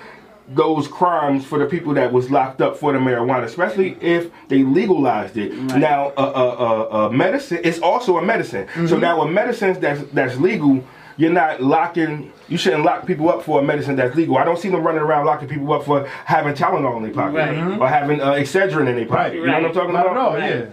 [0.48, 4.62] those crimes for the people that was locked up for the marijuana, especially if they
[4.62, 5.53] legalized it.
[5.53, 8.66] Now, uh, uh, uh, uh, medicine is also a medicine.
[8.87, 10.83] So now, with medicines that's that's legal,
[11.18, 12.33] you're not locking.
[12.49, 14.39] You shouldn't lock people up for a medicine that's legal.
[14.39, 17.37] I don't see them running around locking people up for having Tylenol in their pocket
[17.37, 17.79] Right.
[17.81, 19.35] or having uh, Excedrin in their pocket.
[19.35, 20.17] You know what I'm talking Not about?
[20.17, 20.51] at all, Right.
[20.51, 20.65] yeah.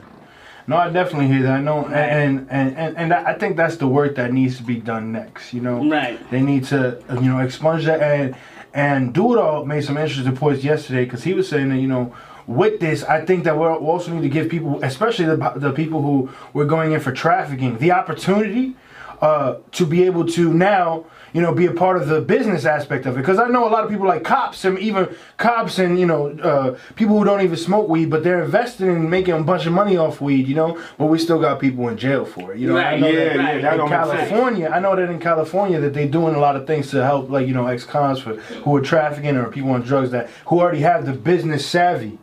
[0.67, 1.51] No, I definitely hear that.
[1.57, 4.77] I know, and and and and I think that's the work that needs to be
[4.77, 5.53] done next.
[5.53, 6.17] You know, Right.
[6.31, 8.35] They need to, uh, you know, expunge that and
[8.73, 9.63] and all.
[9.65, 12.13] Made some interesting points yesterday because he was saying that you know.
[12.47, 15.71] With this, I think that we we also need to give people, especially the, the
[15.71, 18.75] people who were going in for trafficking, the opportunity
[19.19, 23.05] uh, to be able to now, you know, be a part of the business aspect
[23.05, 23.19] of it.
[23.19, 26.29] Because I know a lot of people like cops and even cops and you know
[26.29, 29.73] uh, people who don't even smoke weed, but they're investing in making a bunch of
[29.73, 30.47] money off weed.
[30.47, 32.59] You know, but we still got people in jail for it.
[32.59, 33.87] You know, I know Yeah, that yeah, that in.
[33.89, 37.29] California, I know that in California that they're doing a lot of things to help,
[37.29, 40.79] like you know, ex-cons for who are trafficking or people on drugs that who already
[40.79, 42.17] have the business savvy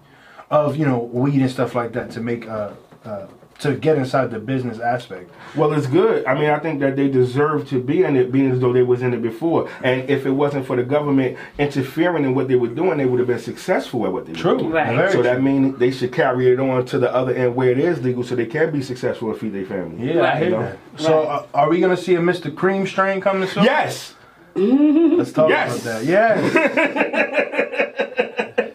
[0.50, 2.70] of you know weed and stuff like that to make uh,
[3.04, 3.26] uh
[3.62, 5.30] to get inside the business aspect.
[5.56, 6.24] Well, it's good.
[6.26, 8.82] I mean, I think that they deserve to be in it, being as though they
[8.82, 9.68] was in it before.
[9.82, 13.18] And if it wasn't for the government interfering in what they were doing, they would
[13.20, 14.52] have been successful at what they True.
[14.54, 14.70] were doing.
[14.72, 14.94] Right.
[14.96, 15.22] Very So true.
[15.24, 18.22] that means they should carry it on to the other end where it is legal,
[18.24, 20.12] so they can be successful and feed their family.
[20.12, 20.36] Yeah, I Right.
[20.38, 20.62] hear You know?
[20.62, 20.76] that.
[20.96, 22.54] So, uh, are we gonna see a Mr.
[22.54, 23.64] Cream strain coming soon?
[23.64, 24.14] Yes.
[24.54, 25.82] Let's talk Yes.
[25.82, 26.04] about that.
[26.04, 26.54] Yes.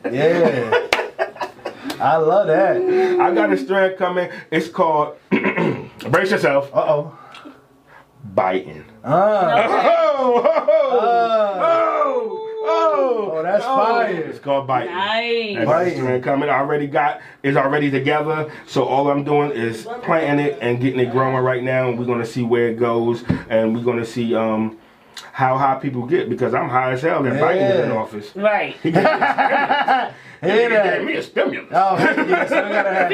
[0.11, 0.86] yeah.
[1.99, 2.77] I love that.
[3.19, 4.29] I got a strand coming.
[4.51, 5.17] It's called.
[5.31, 6.69] brace yourself.
[6.73, 7.19] Uh oh.
[8.33, 8.85] Biting.
[9.03, 9.93] Ah.
[10.19, 14.07] Oh, oh, oh, oh, Oh, that's fire.
[14.13, 14.93] It's called biting.
[14.93, 15.55] I Nice.
[15.55, 15.97] got a Biting.
[15.97, 16.49] strand coming.
[16.49, 18.51] I already got it's already together.
[18.67, 21.89] So all I'm doing is planting it and getting it growing right now.
[21.89, 24.77] And we're gonna see where it goes, and we're gonna see um
[25.31, 27.25] how high people get because I'm high as hell.
[27.25, 27.95] And Biden is in Yeah.
[27.97, 28.35] office.
[28.35, 28.75] Right.
[30.41, 30.69] He gave me a stimulus.
[30.69, 31.05] Hear He gave that?
[31.05, 31.67] me a stimulus.
[31.71, 33.09] Oh, yeah, so we gotta have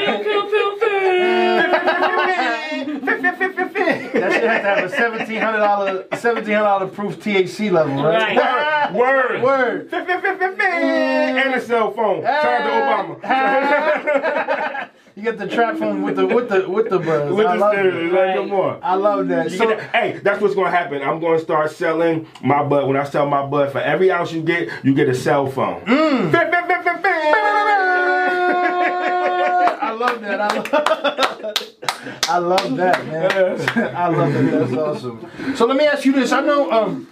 [4.13, 8.03] that shit has to have a seventeen hundred dollar seventeen hundred dollar proof THC level,
[8.03, 8.38] right?
[8.38, 8.93] Right.
[8.93, 9.41] Word.
[9.43, 9.93] Word.
[9.93, 12.21] And a cell phone.
[12.23, 14.89] Shout out to Obama.
[15.15, 17.32] You get the trap phone with the with the with the buzz.
[17.32, 18.12] With I the it.
[18.12, 18.80] Like, come on.
[18.82, 19.52] I love that.
[19.52, 21.04] So, hey, that's what's gonna happen.
[21.04, 22.88] I'm gonna start selling my bud.
[22.88, 25.82] When I sell my bud, for every ounce you get, you get a cell phone.
[25.86, 26.34] Mm.
[29.84, 30.41] I love that.
[30.41, 30.67] I love,
[32.30, 33.32] I love that, man.
[33.95, 34.52] I love that.
[34.52, 35.56] That's awesome.
[35.56, 36.32] So let me ask you this.
[36.32, 36.71] I know.
[36.71, 37.08] Um,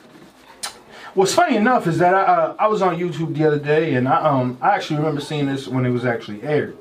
[1.14, 4.08] what's funny enough is that I uh, I was on YouTube the other day, and
[4.08, 6.76] I um I actually remember seeing this when it was actually aired.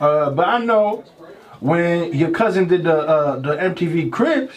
[0.00, 1.04] Uh, but I know
[1.60, 4.54] when your cousin did the uh, the MTV Cribs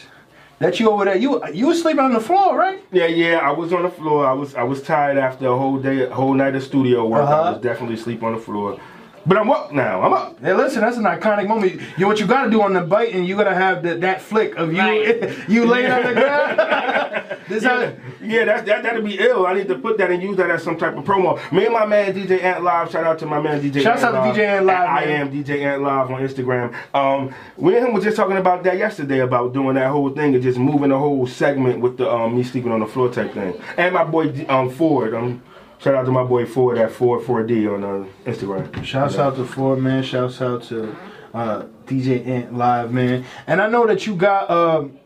[0.59, 2.83] that you over there you you was sleeping on the floor, right?
[2.91, 3.37] Yeah, yeah.
[3.37, 4.25] I was on the floor.
[4.27, 7.21] I was I was tired after a whole day, a whole night of studio work.
[7.21, 7.51] I Uh-huh.
[7.53, 8.79] was definitely sleep on the floor.
[9.29, 10.01] But I'm up now.
[10.01, 10.39] I'm up.
[10.39, 11.73] Hey, listen, that's an iconic moment.
[11.73, 14.23] You know what you gotta do on the bite, and you gotta have the, that
[14.23, 15.37] flick of you Right.
[15.47, 17.39] you laying on the ground.
[17.47, 19.45] this how, Yeah, that's, that that'd be ill.
[19.45, 21.39] I need to put that and use that as some type of promo.
[21.51, 22.89] Me and my man DJ Ant Live.
[22.89, 23.83] Shout out to my man DJ.
[23.83, 26.73] Shouts Ant out to DJ Ant Live, I am DJ Ant Live on Instagram.
[26.95, 30.33] Um, we and him was just talking about that yesterday about doing that whole thing
[30.33, 33.31] and just moving the whole segment with the um me sleeping on the floor type
[33.35, 33.61] thing.
[33.77, 35.13] And my boy um Ford.
[35.13, 35.43] Um,
[35.79, 38.83] shout out to my boy Ford at Ford 4D on uh, Instagram.
[38.83, 40.03] Shouts out to Ford man.
[40.03, 40.95] Shouts out to
[41.33, 43.25] uh, DJ Ant Live man.
[43.47, 44.99] And I know that you got um,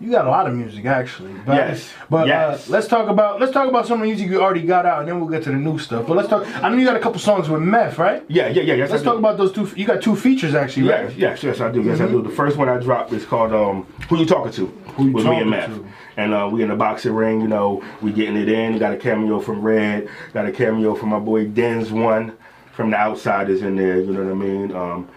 [0.00, 1.32] you got a lot of music actually.
[1.44, 1.90] But, Yes.
[2.10, 2.68] But Yes.
[2.68, 5.00] Uh, let's talk about let's talk about some of the music you already got out,
[5.00, 6.06] and then we'll get to the new stuff.
[6.06, 6.46] But let's talk.
[6.62, 8.24] I know you got a couple songs with Meth, right?
[8.28, 8.74] Yeah, yeah, yeah.
[8.74, 9.68] Yes, Let's talk about those two.
[9.76, 11.10] You got two features actually, right?
[11.10, 11.82] Yes, yes, yes, I do.
[11.82, 12.22] Yes, I do.
[12.22, 15.22] The first one I dropped is called um, "Who You Talking To" You with me
[15.22, 15.68] Talking and Matt.
[15.70, 15.86] To.
[16.18, 18.78] And uh, we in the boxing ring, you know, we getting it in.
[18.78, 20.08] Got a cameo from Red.
[20.32, 22.36] Got a cameo from my boy Denz One
[22.72, 24.00] from the Outsiders in there.
[24.00, 24.76] You know what I mean?
[24.76, 25.08] Um,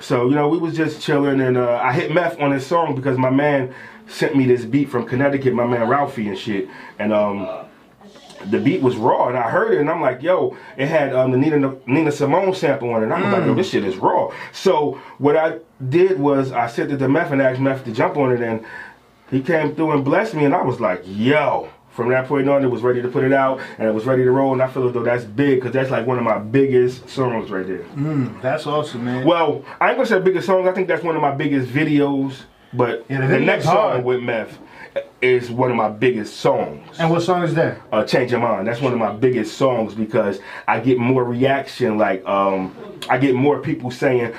[0.00, 2.94] so you know, we was just chilling, and uh, I hit Meth on this song
[2.94, 3.74] because my man
[4.06, 7.66] sent me this beat from Connecticut, my man Ralphie and shit, and um
[8.50, 11.30] the beat was raw and I heard it and I'm like, yo, it had um,
[11.30, 13.04] the Nina, Nina Simone sample on it.
[13.04, 14.32] And I was like, yo, this shit is raw.
[14.52, 18.16] So what I did was I sent it to Meth and asked Meth to jump
[18.16, 18.64] on it and
[19.30, 21.70] he came through and blessed me and I was like, yo.
[21.92, 24.24] From that point on, it was ready to put it out and it was ready
[24.24, 24.52] to roll.
[24.52, 27.50] And I feel as though that's big because that's like one of my biggest songs
[27.50, 27.84] right there.
[28.40, 29.26] That's awesome, man.
[29.26, 30.66] Well, I ain't gonna say biggest songs.
[30.66, 32.42] I think that's one of my biggest videos.
[32.74, 33.96] But Yeah, the the, next hard.
[33.96, 34.58] song with Meth
[35.20, 37.78] is one of my biggest songs and what song is that?
[37.92, 38.66] uh, change your mind.
[38.66, 41.98] That's one of my biggest songs because I get more reaction.
[41.98, 42.74] Like um,
[43.10, 44.32] I get more people saying,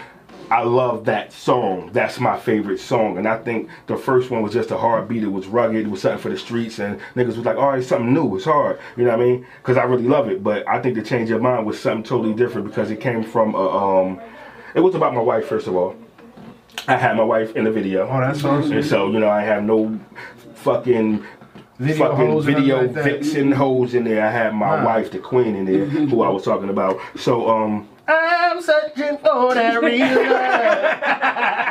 [0.52, 1.90] "I love that song.
[1.94, 5.24] That's my favorite song." And I think the first one was just a hard beat.
[5.24, 5.86] It was rugged.
[5.86, 8.36] It was something for the streets, and niggas was like, all right, something new.
[8.36, 9.46] It's hard." You know what I mean?
[9.62, 10.44] Because I really love it.
[10.44, 13.56] But I think the change of mind was something totally different because it came from
[13.56, 13.68] a.
[14.02, 14.20] Um,
[14.76, 15.96] it was about my wife first of all.
[16.88, 18.08] I had my wife in the video.
[18.10, 18.74] Oh, that's awesome.
[18.74, 20.00] And so you know, I have no
[20.56, 21.24] fucking
[21.80, 24.24] Video fucking and video like vixen hoes in there.
[24.24, 24.86] I had my Wow.
[24.86, 26.98] wife, the queen, in there, who I was talking about.
[27.18, 31.64] So um, I'm searching for that real love.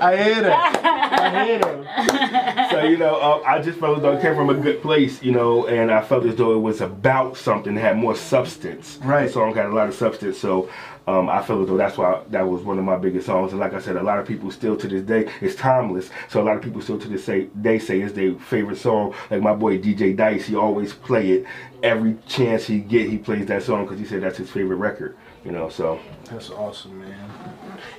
[0.00, 0.84] I hear that.
[0.84, 2.70] I hear that.
[2.70, 5.22] so you know, uh, I just felt as though it came from a good place,
[5.22, 8.98] you know, and I felt as though it was about something that had more substance.
[9.02, 9.26] Right.
[9.26, 10.68] The song had a lot of substance, so
[11.06, 13.52] um, I feel as though that's why that was one of my biggest songs.
[13.52, 16.10] And like I said, a lot of people still to this day, it's timeless.
[16.28, 19.14] So a lot of people still to this day, they say it's their favorite song.
[19.30, 21.46] Like my boy DJ Dice, he always play it
[21.82, 23.10] every chance he get.
[23.10, 25.16] He plays that song because he said that's his favorite record.
[25.44, 25.98] You know, so
[26.30, 27.28] That's awesome, man.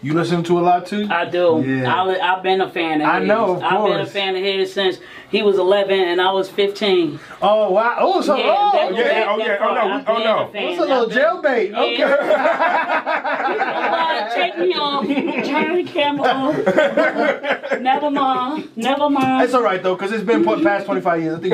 [0.01, 1.09] You listen to a lot too?
[1.11, 1.61] I do.
[1.67, 1.93] Yeah.
[1.93, 3.27] I, I've been a fan of I his.
[3.27, 4.99] know, of I've been a fan of his since
[5.33, 7.19] he was 11 and I was 15.
[7.41, 7.95] Oh wow!
[7.97, 10.47] Oh, so Yeah, oh, that- yeah, that- oh, yeah, oh, no, I've oh, no.
[10.47, 10.63] a fan.
[10.63, 11.71] it's a little I've been- jailbait.
[11.71, 12.05] Yeah.
[12.05, 13.09] Okay.
[14.03, 15.05] Uh, take me off.
[15.05, 16.55] Turn the camera off.
[17.81, 18.69] never mind.
[18.75, 19.43] Never mind.
[19.43, 21.35] It's all right though, cause it's been put past 25 years.
[21.35, 21.53] I think.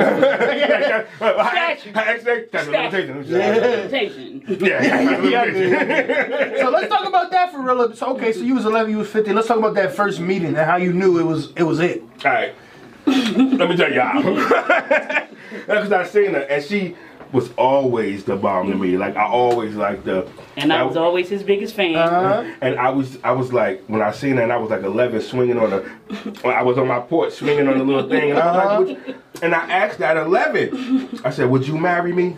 [1.18, 1.92] Statue.
[3.26, 3.88] yeah.
[3.88, 4.44] Station.
[4.60, 6.56] yeah.
[6.62, 7.94] so let's talk about that for real.
[7.94, 9.34] So okay, so you was 11, you was 15.
[9.34, 12.02] Let's talk about that first meeting and how you knew it was it was it.
[12.24, 12.54] All right.
[13.58, 15.26] Let me tell y'all.
[15.66, 16.96] Because I seen her, and she
[17.32, 18.96] was always the bomb to me.
[18.96, 20.28] Like I always like the.
[20.56, 21.96] And I was always his biggest fan.
[21.96, 22.44] Uh-huh.
[22.60, 25.20] And I was, I was like, when I seen her, and I was like 11,
[25.22, 25.90] swinging on the,
[26.48, 29.14] I was on my porch swinging on the little thing, and I was like, you-
[29.42, 32.36] and I asked at 11, I said, would you marry me?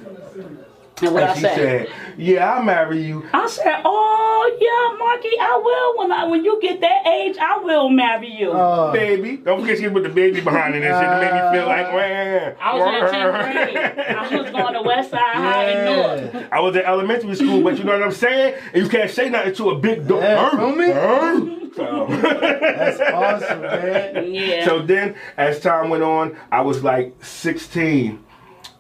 [1.03, 1.55] and what and I she said.
[1.57, 3.27] said, yeah, I'll marry you.
[3.33, 5.99] I said, "Oh yeah, Marky, I will.
[5.99, 9.79] When I when you get that age, I will marry you." Uh, Baby, don't forget
[9.79, 12.57] she put the baby behind it and shit to make me feel like, man.
[12.61, 13.77] I was in tenth grade.
[14.17, 16.35] I was going to West Side High in North.
[16.35, 16.49] yeah.
[16.53, 18.55] I was in elementary school, but you know what I'm saying?
[18.73, 20.23] And you can't say nothing to a big dog.
[20.23, 21.59] Yeah, feel me?
[21.75, 24.25] So, That's awesome, man.
[24.33, 24.65] Yeah.
[24.67, 28.23] so then, as time went on, I was like 16.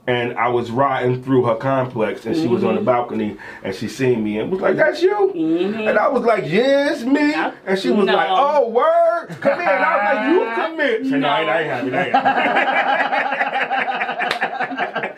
[0.06, 2.86] And I was riding through her complex, and she was on the mm-hmm.
[2.86, 5.88] balcony, and she seen me, and was like, "That's you." Mm-hmm.
[5.88, 8.16] And I was like, "Yeah, it's me." And she was No.
[8.16, 11.42] like, "Oh, word, come in." And I was like, "You come here." She "No, I
[11.42, 11.94] I ain't happy.
[11.94, 14.11] I ain't happy."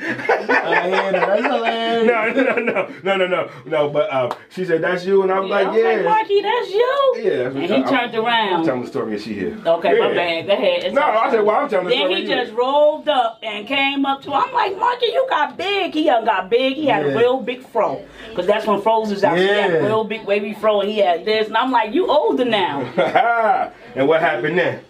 [0.00, 1.10] I.
[1.12, 2.06] That's hilarious.
[2.06, 3.88] no, no, no, no, no, no, no.
[3.90, 6.40] But uh, she said, "That's you," and I was I like, was "Yeah." like, Marky,
[6.42, 7.14] that's you.
[7.18, 8.54] Yeah, that's And he I'm- turned around.
[8.54, 9.58] I'm telling the story, and she here.
[9.66, 10.14] Okay, my Yeah.
[10.14, 10.46] bad.
[10.46, 10.84] Go ahead.
[10.84, 12.14] It's No, I said, well, I'm telling the Then story.
[12.14, 12.36] Then he you.
[12.44, 15.92] just rolled up and came up to I'm like, Marky, you got big.
[15.94, 16.74] He done got big.
[16.74, 17.12] He had Yeah.
[17.12, 18.04] a real big fro.
[18.30, 19.36] Because that's when froze was out.
[19.38, 21.46] He had a real big wavy fro and he had this.
[21.48, 22.80] And I'm like, you older now.
[23.94, 24.80] and what happened then?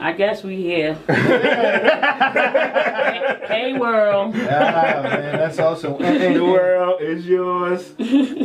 [0.00, 0.94] I guess we here.
[3.48, 4.34] hey, world.
[4.36, 5.94] Ah, man, that's awesome.
[5.94, 7.92] And- and- The world is yours.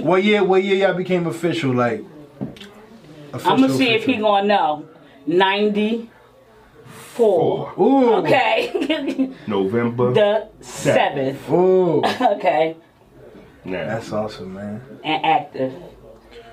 [0.04, 0.44] what year?
[0.44, 1.72] What year y'all became official?
[1.74, 2.04] Like,
[3.34, 4.86] official, I'm gonna see if he gonna know.
[5.28, 7.74] 94.
[7.80, 8.14] Ooh.
[8.16, 9.32] Okay.
[9.48, 10.14] November.
[10.14, 11.50] the seventh.
[11.50, 12.02] Ooh.
[12.22, 12.76] Okay.
[13.66, 14.82] Nah, That's awesome, man.
[15.06, 15.74] And active.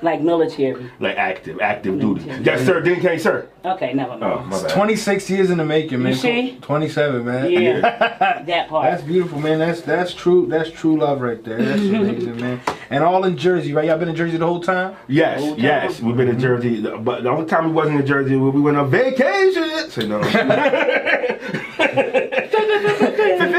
[0.02, 0.90] Like military.
[0.98, 2.24] like active, active duty.
[2.42, 2.80] Yes, sir.
[2.80, 3.48] Then can't, sir.
[3.64, 4.32] Okay, never oh, mind.
[4.32, 4.70] Oh, my bad.
[4.70, 6.12] 26 years in the making, man.
[6.12, 6.58] You see?
[6.62, 7.50] 27, man.
[7.50, 7.80] Yeah.
[8.46, 8.90] that part.
[8.90, 9.58] That's beautiful, man.
[9.58, 10.46] That's that's true.
[10.46, 11.62] That's true love right there.
[11.62, 12.60] That's amazing, man.
[12.88, 13.86] And all in Jersey, right?
[13.86, 14.96] Y'all been in Jersey the whole time?
[15.06, 16.00] Yes, Whole yes.
[16.00, 18.76] We've been in Jersey, but the only time we wasn't in Jersey, we we went
[18.76, 19.90] on vacation.
[19.90, 20.20] So no.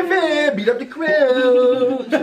[1.02, 2.18] Beat up the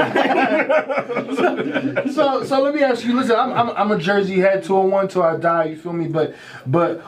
[1.95, 2.11] crib.
[2.13, 3.15] so, so let me ask you.
[3.15, 5.65] Listen, I'm, I'm, I'm a Jersey head, 201 till I die.
[5.65, 6.09] You feel me?
[6.09, 6.35] But,
[6.67, 7.03] but,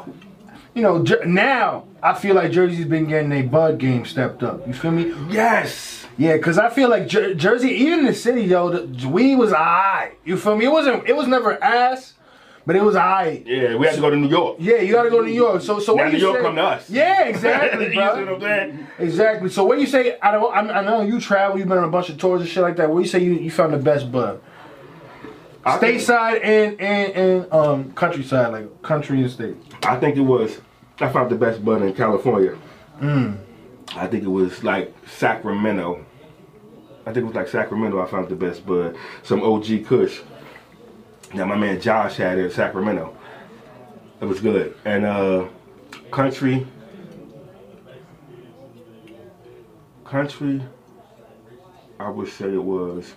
[0.74, 4.66] you know, now I feel like Jersey's been getting a bud game stepped up.
[4.66, 5.14] You feel me?
[5.30, 5.96] yes.
[6.18, 10.18] Yeah, cause I feel like Jer- Jersey, even the city, yo, the weed was alright.
[10.24, 10.66] You feel me?
[10.66, 11.09] It wasn't.
[11.09, 12.12] It was never ass,
[12.66, 13.44] but it was alright.
[13.46, 14.57] Yeah, we had to go to New York.
[14.61, 15.62] Yeah, you gotta go to New York.
[15.62, 16.90] So, so Now when New you York say, come to us.
[16.90, 18.35] Yeah, exactly, you what bro.
[18.35, 18.87] I'm saying?
[18.99, 19.49] Exactly.
[19.51, 21.90] So when you say I don't, I, I know you travel, you've been on a
[21.90, 22.90] bunch of tours and shit like that.
[22.90, 24.40] Where you say you, you found the best bud?
[25.64, 29.57] I Stateside and and and um countryside, like country and state.
[29.83, 30.61] I think it was.
[31.01, 32.57] I found the best bud in California.
[33.01, 33.38] Mm.
[33.96, 36.05] I think it was like Sacramento.
[37.07, 38.01] I think it was like Sacramento.
[38.01, 38.96] I found the best bud.
[39.23, 40.20] Some OG Kush.
[41.33, 43.16] Now my man Josh had it in Sacramento.
[44.21, 44.75] It was good.
[44.85, 45.47] And uh
[46.11, 46.66] country.
[50.05, 50.62] Country.
[51.99, 53.12] I would say it was.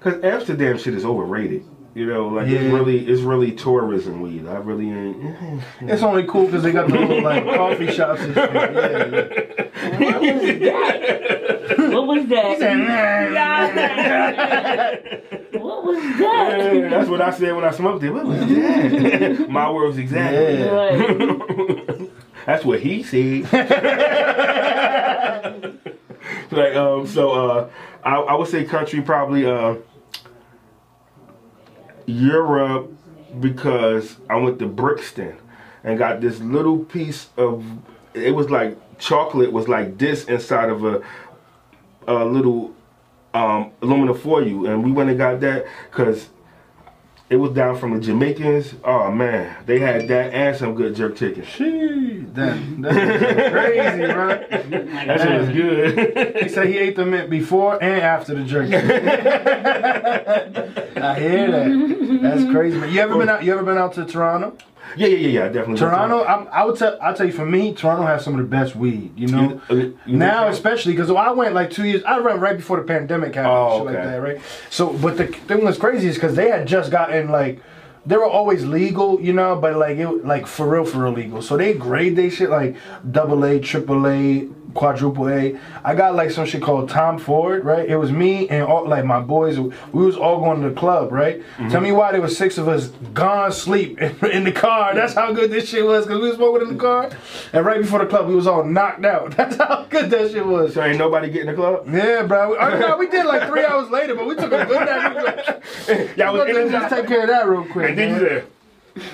[0.00, 1.64] Cause Amsterdam shit is overrated.
[1.94, 2.60] You know, like Yeah.
[2.60, 4.46] it's really it's really tourism weed.
[4.46, 5.24] I really ain't.
[5.24, 5.92] Eh, eh, eh.
[5.92, 8.52] It's only cool because they got the little like coffee shops and shit.
[10.00, 11.88] Yeah, yeah.
[11.90, 12.58] What was that?
[15.52, 16.74] What was that?
[16.74, 18.10] Yeah, that's what I said when I smoked it.
[18.10, 19.46] What was that?
[19.50, 20.58] My words exactly.
[20.58, 20.70] Yeah.
[20.70, 22.10] Right.
[22.46, 23.42] That's what he said.
[26.50, 27.70] like um, so uh,
[28.02, 29.76] I, I would say country probably uh,
[32.06, 32.92] Europe
[33.38, 35.36] because I went to Brixton
[35.84, 37.64] and got this little piece of
[38.14, 41.02] it was like chocolate was like this inside of a
[42.08, 42.74] a little
[43.34, 44.16] um, aluminum
[44.46, 46.28] you, and we went and got that because
[47.32, 48.74] it was down from the Jamaicans.
[48.84, 51.42] Oh man, they had that and some good jerk chicken.
[51.42, 52.94] Sheesh, that, that's
[53.52, 54.50] crazy, right?
[55.06, 56.36] That shit was good.
[56.42, 58.76] He said he ate the mint before and after the jerky.
[58.76, 58.80] I
[61.18, 62.18] hear that.
[62.20, 62.76] That's crazy.
[62.76, 62.92] Man.
[62.92, 63.42] You ever been out?
[63.42, 64.54] You ever been out to Toronto?
[64.96, 65.48] Yeah, yeah, yeah, yeah.
[65.48, 65.76] Definitely.
[65.78, 66.98] Toronto, I'm, I would tell.
[67.00, 67.32] I'll tell you.
[67.32, 69.12] For me, Toronto has some of the best weed.
[69.16, 69.42] You know.
[69.42, 72.02] You- uh, you- you now, especially because I went like two years.
[72.04, 74.40] I went right before the pandemic happened, Oh, shit like that, right?
[74.70, 77.60] So, but the thing was crazy is because they had just gotten like.
[78.04, 81.40] They were always legal, you know, but like it like for real, for real legal.
[81.40, 82.74] So they grade they shit like
[83.12, 85.58] double A, triple A, quadruple A.
[85.84, 87.88] I got like some shit called Tom Ford, right?
[87.88, 89.58] It was me and all like my boys.
[89.58, 91.40] We was all going to the club, right?
[91.40, 91.68] Mm-hmm.
[91.68, 94.94] Tell me why there was six of us gone sleep in, the car.
[94.94, 97.10] That's how good this shit was because we was smoking in the car.
[97.52, 99.30] And right before the club, we was all knocked out.
[99.36, 100.74] That's how good that shit was.
[100.74, 101.86] So ain't nobody getting the club.
[101.92, 102.56] Yeah, bro.
[102.56, 105.16] I mean, we did like three hours later, but we took a good nap.
[105.16, 107.90] We like, Y'all was just take care of that real quick.
[107.90, 108.42] And then you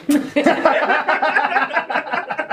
[0.09, 2.45] man.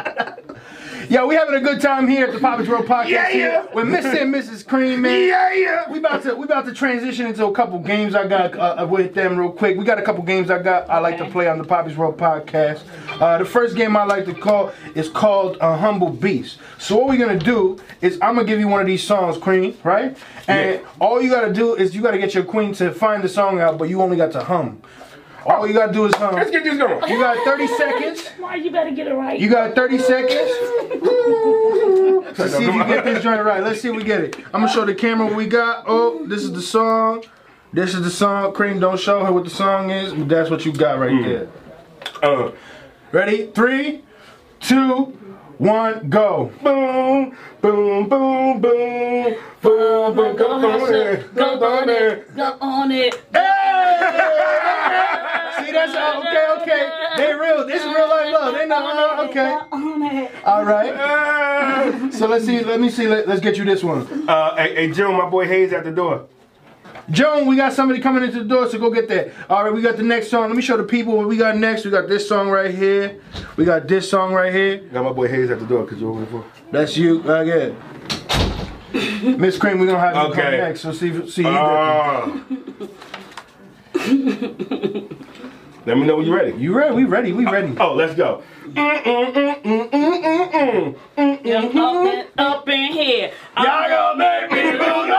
[1.10, 3.66] Yo, we having a good time here at the Papa's Road Podcast Yeah, yeah.
[3.74, 4.22] with Mr.
[4.22, 4.66] and Mrs.
[4.66, 5.28] Cream, man.
[5.28, 5.90] yeah, yeah.
[5.92, 9.14] We about to we about to transition into a couple games I got uh, with
[9.14, 9.78] them real quick.
[9.78, 12.18] We got a couple games I got I like to play on the Poppy's Road
[12.18, 12.82] podcast.
[13.22, 16.60] Uh, the first game I like to call is called uh, Humble Beast.
[16.80, 19.78] So what we're gonna do is I'm gonna give you one of these songs, Queen,
[19.84, 20.18] right?
[20.48, 20.88] And Yeah.
[21.00, 23.78] all you gotta do is you gotta get your queen to find the song out,
[23.78, 24.82] but you only got to hum.
[25.46, 26.36] All you gotta do is hum.
[26.36, 27.08] Let's get this going.
[27.10, 28.28] You got 30 seconds.
[28.40, 29.40] Why you better get it right?
[29.40, 30.32] You got 30 seconds.
[32.38, 33.64] Let's see if you get this joint right.
[33.64, 34.38] Let's see if we get it.
[34.46, 35.84] I'm gonna show the camera what we got.
[35.88, 37.24] Oh, this is the song.
[37.72, 38.54] This is the song.
[38.54, 40.14] Cream, don't show her what the song is.
[40.14, 41.48] But that's what you got right there.
[42.24, 42.52] Uh,
[43.12, 43.48] Ready?
[43.48, 44.02] Three,
[44.60, 45.18] two,
[45.58, 46.52] one, go.
[46.62, 50.36] boom, boom, boom, boom, boom, boom.
[50.36, 53.14] Go hustle, go on it, go on it.
[53.14, 53.20] See,
[55.76, 55.96] that's
[56.28, 56.90] okay, okay.
[57.18, 57.66] They real.
[57.68, 58.54] This is real life love.
[58.56, 58.76] They know.
[58.76, 59.58] uh, okay.
[59.72, 60.32] Go on it.
[60.44, 62.14] All right.
[62.14, 62.64] So let's see.
[62.64, 63.08] Let me see.
[63.08, 64.28] Let, let's get you this one.
[64.28, 66.28] Uh, hey, hey, Jim, my boy Hayes at the door.
[67.12, 69.32] Joan, we got somebody coming into the door, so go get that.
[69.48, 70.48] All right, we got the next song.
[70.48, 71.86] Let me show the people what we got next.
[71.86, 73.20] We got this song right here.
[73.58, 74.80] We got this song right here.
[74.92, 76.44] Got my boy Hayes at the door because you over for.
[76.72, 77.22] That's you.
[77.22, 77.76] Right here.
[79.38, 80.82] Miss Cream, we're gonna have you come next.
[80.82, 81.50] So see, see you.
[81.50, 82.40] Uh,
[85.86, 86.58] let me know when you're ready.
[86.58, 86.96] you ready?
[86.96, 87.32] We ready?
[87.32, 87.76] We ready?
[87.80, 88.44] Oh, let's go.
[88.76, 90.96] Up in,
[92.38, 93.32] up in here.
[93.58, 95.12] Y'all gonna make me lose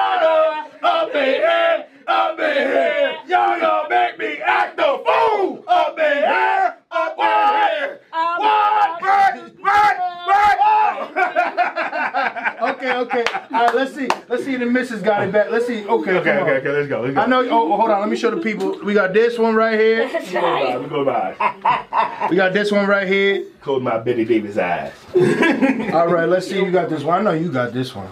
[0.82, 3.16] up in here, up in here.
[3.28, 8.00] Y'all gonna make me act a fool up in here, up in here.
[8.12, 9.02] Um, what?
[9.02, 9.60] Um, what?
[9.60, 9.96] What?
[10.26, 10.58] What?
[10.60, 11.14] Um,
[12.76, 13.24] okay, okay.
[13.52, 14.08] All right, let's see.
[14.28, 15.50] Let's see if the missus got it back.
[15.50, 15.84] Let's see.
[15.84, 16.68] Okay, Okay, okay, okay.
[16.70, 17.00] Let's go.
[17.02, 17.20] Let's go.
[17.20, 17.42] I know.
[17.48, 18.00] Oh, oh, hold on.
[18.00, 18.78] Let me show the people.
[18.84, 20.08] We got this one right here.
[20.08, 20.80] That's Let right.
[20.80, 22.28] me go by.
[22.30, 23.44] We got this one right here.
[23.62, 24.92] Close my Betty Davis eyes.
[25.94, 26.56] All right, let's see.
[26.56, 27.20] You got this one.
[27.20, 28.08] I know you got this one.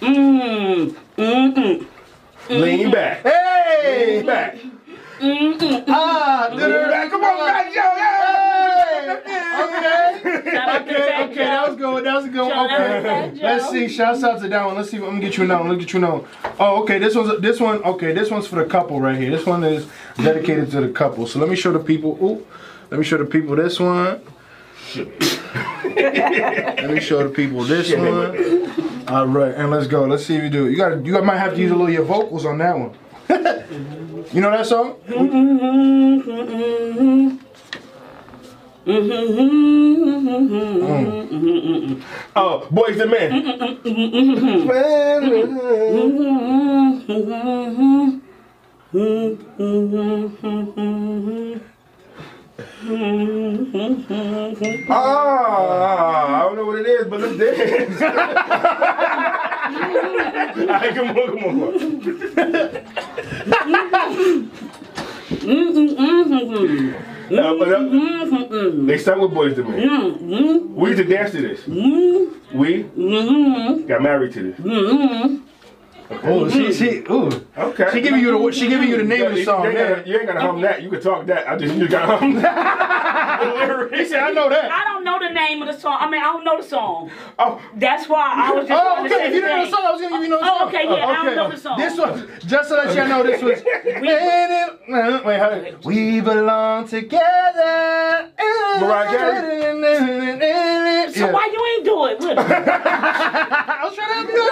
[0.00, 0.94] Mmm.
[1.16, 1.86] Mm-mm.
[2.50, 3.22] Lean back.
[3.22, 4.16] Hey!
[4.16, 4.58] Lean back.
[5.88, 7.10] Ah, back.
[7.10, 7.94] Come on, back, Joe.
[9.60, 10.50] Okay.
[10.50, 12.04] Shout out to Okay, okay, that was good.
[12.04, 12.50] That was good one.
[12.50, 13.42] Shout out to Okay.
[13.42, 13.88] Let's see.
[13.88, 14.76] Shouts out to that one.
[14.76, 14.98] Let's see.
[14.98, 15.68] Let me get you another.
[15.68, 16.26] Let me get you another.
[16.58, 16.98] Oh, okay.
[16.98, 17.82] This one's this one.
[17.84, 19.30] Okay, this one's for the couple right here.
[19.30, 19.86] This one is
[20.16, 21.26] dedicated to the couple.
[21.26, 22.18] So let me show the people.
[22.22, 22.46] Ooh,
[22.90, 24.22] let me show the people this one.
[24.96, 28.59] let me show the people this one.
[29.10, 30.04] All right, and let's go.
[30.04, 30.70] Let's see if you do it.
[30.70, 31.04] You got.
[31.04, 32.94] You might have to use a little of your vocals on that one.
[34.32, 35.00] you know that song?
[35.08, 35.60] Mm-hmm.
[42.36, 43.32] Oh, Boyz II Men.
[51.42, 51.66] Mm-hmm.
[54.90, 58.02] Ah, I don't know what it is, but let's dance.
[60.60, 61.70] All right, come on, come on.
[67.30, 67.78] Uh, but, uh,
[68.86, 70.74] they start with Boyz II Men.
[70.74, 71.64] We used to dance to this.
[72.52, 72.82] We
[73.86, 74.58] got married to this.
[76.12, 77.46] Oh, she, she, ooh.
[77.56, 77.88] Okay.
[77.92, 79.66] She giving you the she giving you the name of the You song.
[79.66, 80.82] ain't, gotta, you ain't gotta hum that.
[80.82, 81.48] You can talk that.
[81.48, 83.90] I just you gotta hum that.
[83.94, 84.70] He said, I know that.
[84.70, 85.96] I don't know the name of the song.
[86.00, 87.10] I mean, I don't know the song.
[87.38, 89.24] Oh, That's why I was just Oh, trying to okay.
[89.24, 90.68] say If you didn't know the song, I was gonna give you no Oh, song.
[90.68, 91.78] okay, yeah, I don't know the song.
[91.78, 93.62] This one, just so that y'all know, this was.
[94.90, 95.64] Uh, wait, hold on.
[95.84, 98.28] We belong together.
[98.80, 99.52] Mariah
[101.12, 101.32] So Yeah.
[101.32, 102.18] why you ain't do it?
[102.38, 104.50] I was trying to help you.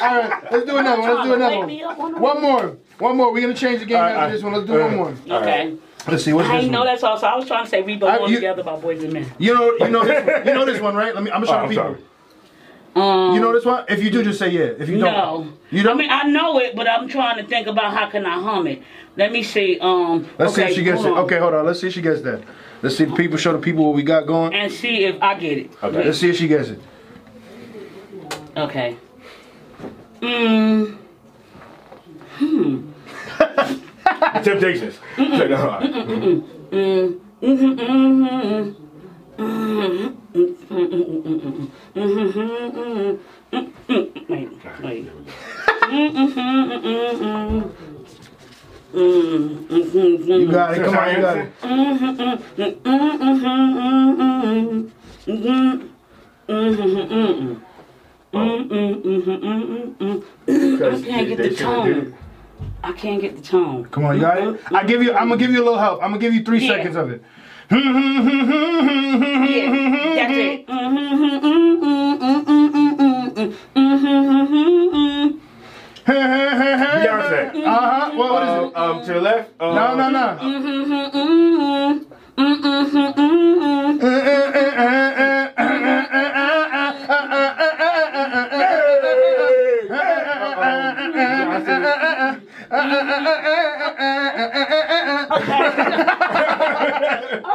[0.00, 1.16] All right, let's do another one.
[1.16, 2.20] Let's do another Wake me up one.
[2.20, 2.76] One more.
[2.98, 3.32] One more.
[3.32, 4.52] We're gonna change the game All right, after this one.
[4.54, 5.14] Let's do one more.
[5.40, 5.76] Okay.
[6.06, 6.86] Let's see what's I this didn't know one.
[6.88, 9.02] that song, so I was trying to say we belong I- you- together by Boys
[9.02, 9.30] and Men.
[9.38, 10.46] You know, you know, this one.
[10.46, 11.14] you know this one, right?
[11.14, 11.30] Let me.
[11.30, 13.02] I'm gonna show Oh, the people.
[13.02, 13.84] Um, You know this one?
[13.88, 14.60] If you do, just say yeah.
[14.78, 15.52] If you don't, no.
[15.70, 15.96] you I don't.
[15.96, 18.66] I mean, I know it, but I'm trying to think about how can I hum
[18.66, 18.82] it.
[19.16, 19.78] Let me see.
[19.80, 21.06] Um, Let's see okay, if she gets it.
[21.12, 21.18] on.
[21.18, 21.66] Okay, hold on.
[21.66, 22.42] Let's see if she gets that.
[22.82, 23.36] Let's see the people.
[23.36, 24.54] Show the people what we got going.
[24.54, 25.70] And see if I get it.
[25.82, 26.04] Okay.
[26.04, 26.80] Let's see if she gets it.
[28.56, 28.96] Okay.
[30.20, 30.98] Mm.
[34.42, 34.98] Temptations.
[35.16, 35.82] Check it out.
[44.28, 44.48] Wait,
[44.82, 45.06] wait.
[48.92, 50.84] You got it.
[50.84, 51.52] Come on, you got it.
[58.32, 60.84] Mm, mm, mm-hmm, mm-hmm, mm-hmm.
[60.84, 62.14] I can't get the tone.
[62.84, 63.84] I can't get the tone.
[63.86, 64.44] Come on, you got it.
[64.64, 65.14] Mm, I give you.
[65.14, 66.02] I'm gonna give you a little help.
[66.02, 66.76] I'm gonna give you three Yeah.
[66.76, 67.22] seconds of it.
[69.68, 70.66] Yeah, that's it.
[76.08, 77.52] Beyonce.
[77.66, 78.16] Uh huh.
[78.16, 78.76] What, what is Um, it?
[78.76, 79.50] Uh, um, to the left.
[79.60, 80.26] Uh, No, no, no.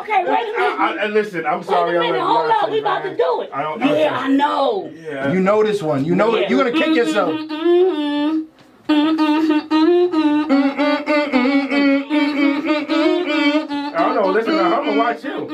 [0.03, 0.57] Okay, wait a minute.
[0.57, 1.97] I, I, listen, I'm sorry.
[1.97, 3.49] Wait a I'm minute, like hold up, we about to do it.
[3.53, 4.91] I don't- I yeah, don't- I know.
[4.93, 5.31] Yeah.
[5.31, 6.03] You know this one.
[6.05, 6.49] You know it.
[6.49, 7.39] You're gonna kick yourself.
[12.75, 14.31] I don't know.
[14.31, 15.47] Listen, I'm gonna watch you.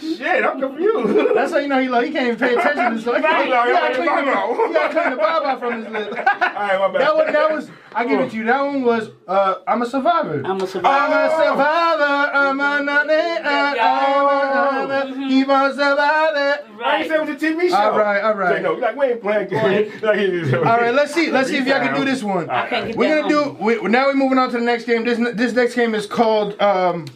[0.00, 1.34] Shit, I'm confused.
[1.36, 3.06] That's how you know he like he can't even pay attention to this.
[3.06, 3.44] Like, Right.
[3.46, 4.22] you gotta clean the-
[4.68, 6.08] you gotta clean the baba from his lip.
[6.16, 7.00] All right, my bad.
[7.00, 8.44] That was that was I give it to you.
[8.44, 10.38] That one was uh I'm a survivor.
[10.44, 12.30] I'm a I'm a survivor.
[12.34, 13.40] I'm a nutty.
[13.44, 16.80] I'm a keep on surviving.
[16.84, 17.76] I ain't said it was a TV show.
[17.76, 18.56] All right, all right.
[18.56, 19.92] Say, no, like we ain't playing games.
[20.02, 20.18] Like,
[20.54, 21.30] All right, let's see.
[21.30, 22.50] Let's see if y'all can do this one.
[22.50, 23.56] I can't get We're gonna home.
[23.56, 23.64] do.
[23.64, 25.04] We, now we're moving on to the next game.
[25.04, 27.06] This this next game is called um,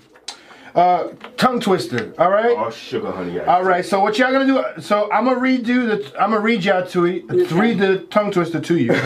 [0.79, 2.15] uh, tongue twister.
[2.19, 2.55] All right.
[2.57, 3.41] Oh, sugar honey.
[3.41, 3.85] All right.
[3.85, 4.81] So what y'all gonna do?
[4.83, 6.23] So I'm gonna redo the.
[6.23, 7.25] I'm gonna read y'all to it.
[7.53, 8.93] Read the tongue twister to you.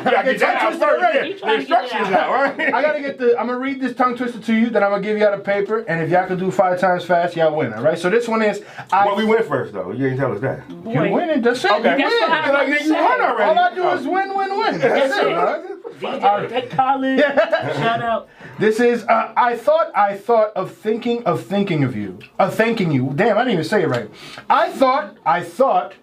[0.00, 1.02] You gotta get that out Tongue twister first.
[1.04, 1.28] already.
[1.28, 2.30] You the trying to get it instructions out.
[2.30, 2.74] out, right?
[2.74, 3.38] I gotta get the.
[3.38, 4.70] I'm gonna read this tongue twister to you.
[4.70, 5.78] Then I'm gonna give y'all the paper.
[5.80, 7.72] And if y'all can do five times fast, y'all win.
[7.72, 7.98] All right.
[7.98, 8.62] So this one is.
[8.92, 9.92] I, But we went first, though.
[9.92, 10.68] You didn't tell us that.
[10.68, 11.42] You Boy, win it.
[11.42, 11.70] That's it.
[11.70, 11.96] Okay.
[11.98, 12.30] You That's win.
[12.30, 13.58] what I- Like, you won already.
[13.58, 14.78] All I do is win, win, win.
[14.80, 15.79] That's it.
[15.90, 16.00] It.
[16.00, 17.20] DJ Pick College.
[17.20, 18.28] Shout out.
[18.58, 19.04] This is.
[19.04, 19.90] Uh, I thought.
[19.96, 22.18] I thought of thinking of thinking of you.
[22.38, 23.12] Of thanking you.
[23.14, 24.10] Damn, I didn't even say it right.
[24.48, 25.16] I thought.
[25.24, 25.94] I thought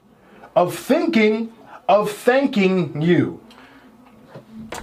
[0.55, 1.53] of thinking
[1.87, 3.41] of thanking you.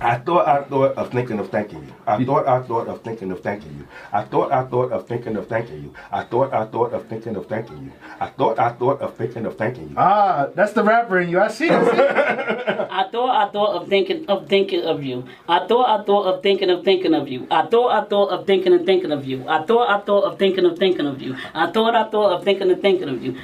[0.01, 1.95] I thought I thought of thinking of thanking you.
[2.07, 3.87] I thought I thought of thinking of thanking you.
[4.12, 5.95] I thought I thought of thinking of thanking you.
[6.11, 7.93] I thought I thought of thinking of thanking you.
[8.20, 9.95] I thought I thought of thinking of thanking you.
[9.97, 11.41] Ah, that's the rapper in you.
[11.41, 11.68] I see.
[11.70, 12.01] I see.
[12.01, 15.24] I thought I thought of thinking of thinking of you.
[15.49, 17.47] I thought I thought of thinking of thinking of you.
[17.51, 19.45] I thought I thought of thinking and thinking of you.
[19.49, 21.37] I thought I thought of thinking of thinking of you.
[21.55, 23.37] I thought I thought of thinking and thinking of you.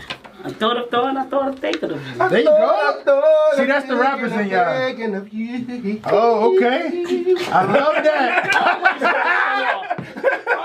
[0.42, 2.28] I thought of thought I thought of thinking of you.
[2.28, 3.52] There you go.
[3.56, 4.86] See, that's the rappers in y'all.
[4.86, 6.00] Thinking of you.
[6.04, 7.34] Oh, okay.
[7.48, 9.96] I love that.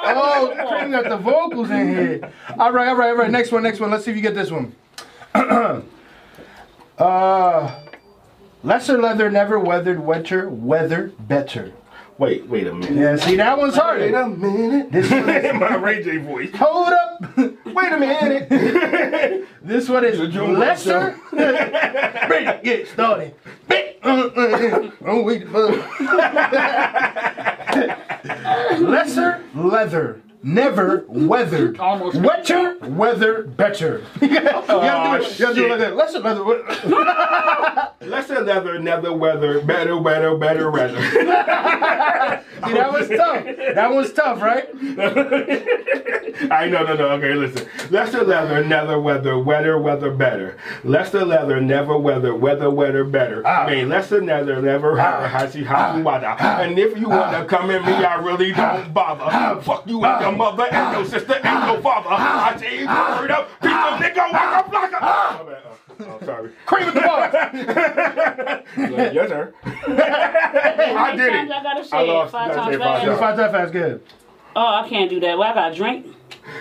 [0.08, 2.32] Oh, Cream got the vocals in here.
[2.60, 3.32] All right, all right, all right.
[3.32, 3.90] Next one, next one.
[3.90, 4.76] Let's see if you get this one.
[7.00, 7.80] uh,
[8.64, 11.74] lesser leather, never weathered, wetter, weather, better.
[12.18, 12.94] Wait, wait a minute.
[12.96, 14.00] Yeah, see, that one's hard.
[14.00, 14.34] Wait harder.
[14.34, 14.92] a minute.
[14.92, 16.50] This one is, My Ray J voice.
[16.56, 17.38] hold up.
[17.38, 19.48] Wait a minute.
[19.66, 21.20] This one is June lesser.
[21.32, 23.34] Ready to get started.
[24.04, 25.50] Oh, wait.
[28.80, 30.22] Lesser leather.
[30.44, 31.80] Never weathered.
[31.80, 32.18] Almost.
[32.18, 34.04] Wetter, weather, better.
[34.22, 35.94] you gotta do it, you gotta do it like that.
[35.94, 37.92] Oh, lesser leather.
[38.02, 41.00] Lesser leather, never weather, better, better, better weather.
[43.18, 44.40] See, that was tough.
[44.40, 44.70] That was tough, right?
[46.52, 47.10] I know, no, no.
[47.12, 47.68] Okay, listen.
[47.90, 50.58] Lesser leather, never weather, wetter, weather, better.
[50.84, 53.42] Lesser leather, never weather, weather, weather, better.
[53.46, 53.64] Ah.
[53.64, 55.28] I mean, lesser leather, never ah.
[55.28, 56.04] hashi hashi ah.
[56.04, 56.36] wada.
[56.40, 59.62] And if you wanna come at me, I really don't bother.
[59.62, 62.10] Fuck you and your mother and your sister and your father.
[62.12, 64.26] I you word up, piece of nigga,
[64.66, 65.02] flocka.
[65.02, 65.76] My bad.
[66.00, 66.52] Oh, sorry.
[66.66, 67.34] Cream with the bars.
[69.14, 69.54] yes, sir.
[69.66, 71.52] I did it.
[71.52, 72.32] I gotta say I lost.
[72.32, 73.06] Five times five fast.
[73.06, 73.20] times.
[73.20, 74.02] Five times fast, good.
[74.56, 75.38] Oh, I can't do that.
[75.38, 76.08] Well, I got to drink.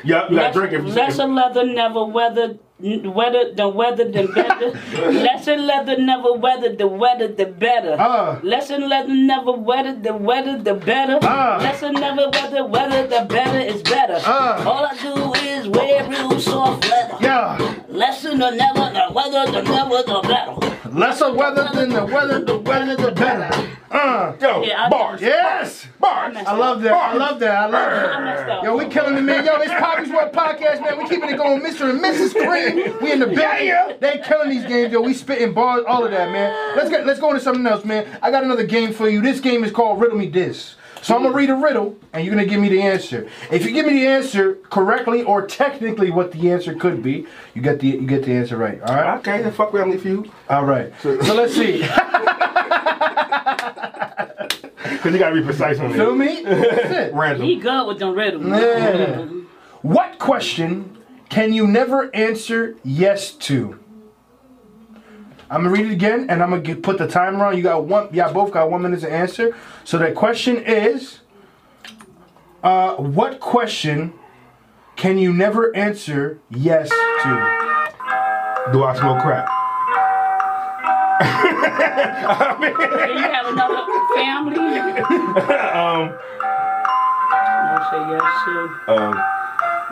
[0.05, 4.71] Yep, you got drink if you lesser leather never weathered weather the weather the better.
[5.13, 7.97] lesser leather never weathered the weather the better.
[7.99, 8.41] Ah.
[8.43, 11.19] lesser leather never weathered the weather the better.
[11.23, 11.59] Ah.
[11.61, 14.19] lesser never weather weather the better is better.
[14.25, 14.65] Ah.
[14.65, 17.17] All I do is wear real soft leather.
[17.21, 17.75] Yeah.
[17.89, 20.74] Lesser the never the weather the never the better.
[20.93, 23.71] Lesser weather than the weather, the weather, the better.
[23.91, 24.35] Uh.
[24.41, 25.21] Yo, Yeah, bars.
[25.21, 25.87] Yes.
[26.01, 26.35] Bars.
[26.35, 26.93] messed I love that.
[26.93, 27.57] I love that.
[27.57, 28.23] I love that.
[28.47, 28.65] messed.
[28.65, 29.45] Yo, we killing it, man.
[29.47, 30.99] Yo, it's Poppy's World Podcast, man.
[30.99, 31.89] We keeping it going, Mr.
[31.91, 32.33] and Mrs.
[32.35, 32.99] Cream.
[33.01, 34.01] We in the bag.
[34.01, 35.01] They killing these games, yo.
[35.01, 36.77] We spitting bars, all of that, man.
[36.77, 38.07] Let's get let's go into something else, man.
[38.21, 39.23] I got another game for you.
[39.23, 40.75] This game is called Riddle Me This.
[41.05, 43.29] So I'm gonna read a riddle, and you're gonna give me the answer.
[43.51, 47.61] If you give me the answer correctly or technically what the answer could be, you
[47.61, 48.81] get the you get the answer right.
[48.81, 49.19] All right.
[49.19, 50.31] Okay, then fuck Family Feud.
[50.49, 50.95] All right.
[51.03, 51.87] So let's see.
[54.85, 56.17] Because you gotta be precise on Feel it.
[56.17, 56.43] me?
[56.45, 57.13] That's it.
[57.15, 57.47] Random.
[57.47, 58.47] He good with them riddles.
[58.47, 59.27] Yeah.
[59.83, 60.97] What question
[61.29, 63.79] can you never answer yes to?
[65.55, 67.57] I'm gonna read it again, and I'm gonna get, put the timer on.
[67.57, 68.13] You got one.
[68.13, 69.57] Y'all both got one minute to answer.
[69.85, 71.21] So the question is,
[72.65, 74.13] uh, what question
[74.97, 78.71] can you never answer yes to?
[78.73, 79.47] Do I smoke crack?
[82.61, 83.85] Do you have another
[84.17, 84.55] family?
[85.75, 86.15] Um,
[87.31, 88.93] I'll say yes to.
[88.93, 89.34] um,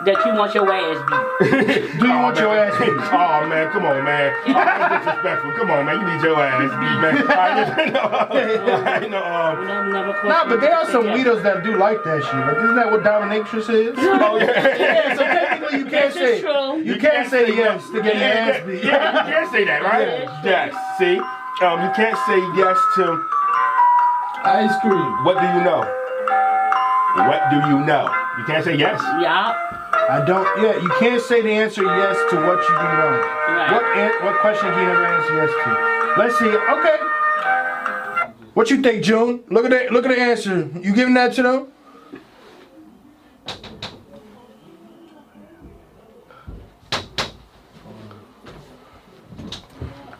[0.03, 1.99] That you want your ass beat.
[1.99, 2.91] Do you want your ass beat?
[2.91, 4.33] Oh man, come on, man.
[4.47, 5.51] That's disrespectful.
[5.53, 6.01] Come on, man.
[6.01, 7.13] You need your ass beat, man.
[7.29, 7.71] I just,
[9.07, 10.29] no, no, um, Never, never question.
[10.29, 12.33] Nah, but there are some weirdos that do like that shit.
[12.35, 13.93] Like, isn't that what dominatrix is?
[13.97, 14.77] oh yeah.
[14.77, 16.81] Yeah, so technically you can't say is true.
[16.81, 18.83] you can't say yes to get your ass beat.
[18.83, 20.07] Yeah, you can't say that, right?
[20.43, 20.43] Yeah.
[20.43, 20.75] Yes.
[20.99, 21.15] See,
[21.63, 23.23] um, you can't say yes to
[24.45, 25.23] Ice cream.
[25.23, 25.79] what do you know?
[27.15, 28.09] What do you know?
[28.37, 28.99] You can't say yes.
[29.21, 29.53] Yeah.
[30.13, 30.45] I don't.
[30.61, 33.13] Yeah, you can't say the answer yes to what you do know.
[33.73, 35.69] What an- what question can you never answer yes to?
[36.21, 36.55] Let's see.
[36.75, 36.97] Okay.
[38.53, 39.43] What you think, June?
[39.49, 39.91] Look at that.
[39.91, 40.69] Look at the answer.
[40.79, 41.67] You giving that to them?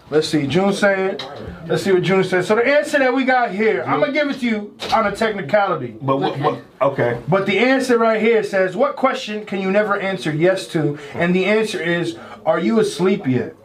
[0.09, 0.47] Let's see.
[0.47, 1.19] June saying.
[1.65, 2.45] Let's see what June said.
[2.45, 5.15] So the answer that we got here, I'm gonna give it to you on a
[5.15, 5.95] technicality.
[6.01, 6.39] But what?
[6.39, 7.21] what okay.
[7.27, 10.97] But the answer right here says, What question can you never answer yes to?
[11.13, 13.55] And the answer is, Are you asleep yet?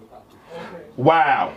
[0.97, 1.55] Wow.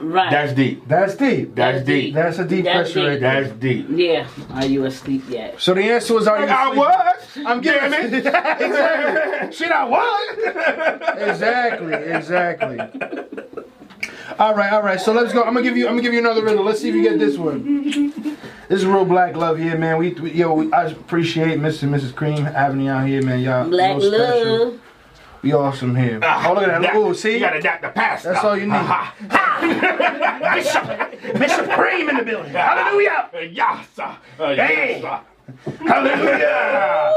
[0.00, 0.30] Right.
[0.30, 0.88] That's deep.
[0.88, 1.54] That's deep.
[1.54, 2.14] That's deep.
[2.14, 3.20] That's a deep That's question right deep.
[3.20, 3.86] That's deep.
[3.90, 4.26] yeah.
[4.50, 5.60] Are you asleep yet?
[5.60, 7.46] So the answer was, Are you I was.
[7.46, 8.14] I'm giving Damn it.
[8.26, 9.52] exactly.
[9.52, 11.28] Shit, I was.
[11.28, 11.94] exactly.
[11.94, 13.64] Exactly.
[14.38, 15.00] All right, all right.
[15.00, 15.40] So let's go.
[15.42, 15.86] I'm gonna give you.
[15.86, 16.64] I'm gonna give you another riddle.
[16.64, 17.92] Let's see if you get this one.
[18.68, 19.98] This is real black love here, man.
[19.98, 21.82] We, we yo, we, I appreciate Mr.
[21.84, 22.14] and Mrs.
[22.14, 23.40] Cream having you out here, man.
[23.40, 24.80] Y'all Black real love.
[25.42, 26.20] We awesome here.
[26.22, 26.94] oh, look at that.
[26.94, 27.34] Oh, see?
[27.34, 28.24] You gotta adapt the past.
[28.24, 28.86] That's all you need.
[30.54, 32.52] Bishop, Bishop Cream in the building.
[32.52, 33.28] Hallelujah.
[33.50, 33.86] Yes.
[33.94, 34.16] sir.
[34.38, 35.00] Uh, Hey.
[35.02, 35.20] yes, sir.
[35.84, 37.12] Hallelujah.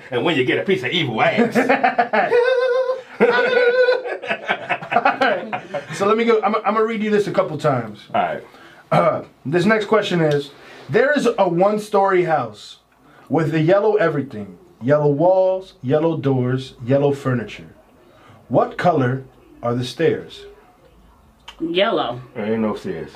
[0.12, 1.56] and when you get a piece of evil ass.
[5.94, 6.40] So let me go.
[6.42, 8.04] I'm, I'm gonna read you this a couple times.
[8.14, 8.44] All right.
[8.90, 10.50] Uh, this next question is:
[10.88, 12.78] There is a one-story house
[13.28, 17.74] with a yellow everything, yellow walls, yellow doors, yellow furniture.
[18.48, 19.24] What color
[19.62, 20.46] are the stairs?
[21.60, 22.20] Yellow.
[22.34, 23.12] There ain't no stairs.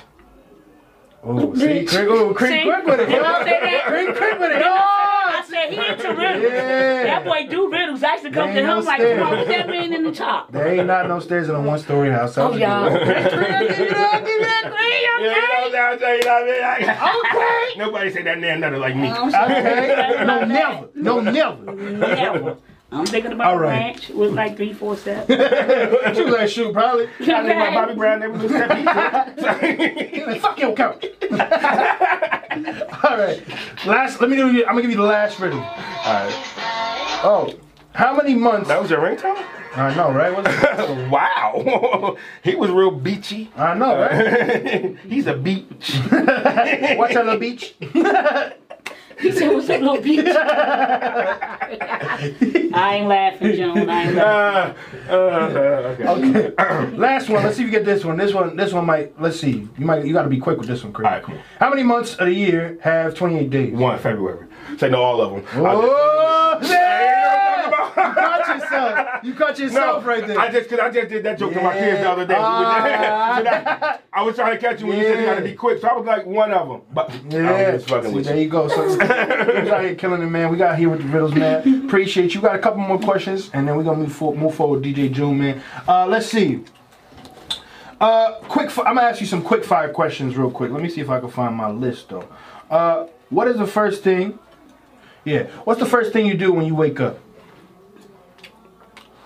[1.23, 2.63] Oh, see, quick, oh, quick, See?
[2.63, 3.09] quick with it.
[3.09, 3.85] You don't say that?
[3.85, 4.61] Quick, quick with it.
[5.31, 6.43] I Oh, said he into riddles.
[6.43, 7.03] Yeah.
[7.03, 8.03] That boy do riddles.
[8.03, 9.19] I used to come to ain't him no like, stairs.
[9.19, 10.51] come on, what that man in the top?
[10.51, 12.37] there ain't not no stairs in a one-story house.
[12.37, 12.89] Oh, y'all.
[16.51, 17.73] Okay.
[17.77, 19.11] Nobody say that name nothing like me.
[19.13, 20.23] Oh, okay.
[20.25, 20.89] No, never.
[20.95, 21.73] No, never.
[21.75, 22.57] Never.
[22.93, 23.69] I'm thinking about All a right.
[23.69, 25.27] ranch with like three, four steps.
[26.15, 27.05] She was like, shoot, probably.
[27.21, 31.05] I think my Bobby Brown never was that He like, Fuck your couch.
[31.31, 33.41] All right.
[33.85, 34.19] Last.
[34.19, 34.51] Let me do.
[34.51, 35.59] You, I'm gonna give you the last riddle.
[35.59, 36.33] Alright.
[37.23, 37.53] Oh,
[37.93, 38.67] how many months?
[38.67, 39.41] That was your ringtone?
[39.73, 40.33] I know, right?
[40.35, 41.09] What's it?
[41.09, 42.17] wow.
[42.43, 43.49] he was real beachy.
[43.55, 44.97] I know, right?
[45.07, 45.95] He's a beach.
[46.11, 47.73] Watch out, the beach.
[49.19, 50.35] He said, what's up, little bitch?
[52.73, 53.89] I ain't laughing, Joan.
[53.89, 54.77] I ain't laughing.
[55.09, 56.07] Uh, uh, okay.
[56.07, 56.51] Okay.
[56.97, 57.43] Last one.
[57.43, 58.17] Let's see if you get this one.
[58.17, 58.55] This one.
[58.55, 59.19] This one might.
[59.21, 59.67] Let's see.
[59.77, 60.05] You might.
[60.05, 61.07] You got to be quick with this one, Chris.
[61.07, 61.37] All right, cool.
[61.59, 63.73] How many months of the year have 28 days?
[63.73, 64.47] One February.
[64.77, 65.45] Say no, all of them.
[65.65, 66.59] Oh,
[67.93, 69.23] caught yourself.
[69.23, 70.39] You caught yourself right there.
[70.39, 72.35] I just cause I just did that joke to my kids the other day.
[72.37, 73.35] Ah.
[73.37, 75.33] So that- I was trying to catch you when you said you Yeah.
[75.35, 76.81] gotta be quick, so I was like one of them.
[76.93, 78.41] But I Yeah, was just fucking See, with there you.
[78.43, 78.67] you go.
[78.67, 79.01] So we
[79.71, 80.51] out here killing it, man.
[80.51, 81.85] We got here with the riddles, man.
[81.85, 82.41] Appreciate you.
[82.41, 84.81] Got a couple more questions, and then we're gonna move, for, move forward.
[84.85, 85.61] with DJ June, man.
[85.87, 86.61] Uh, let's see.
[87.99, 88.69] Uh, quick.
[88.71, 90.71] Fi- I'm gonna ask you some quick fire questions, real quick.
[90.71, 92.27] Let me see if I can find my list, though.
[92.69, 94.39] Uh, what is the first thing?
[95.23, 95.43] Yeah.
[95.65, 97.19] What's the first thing you do when you wake up?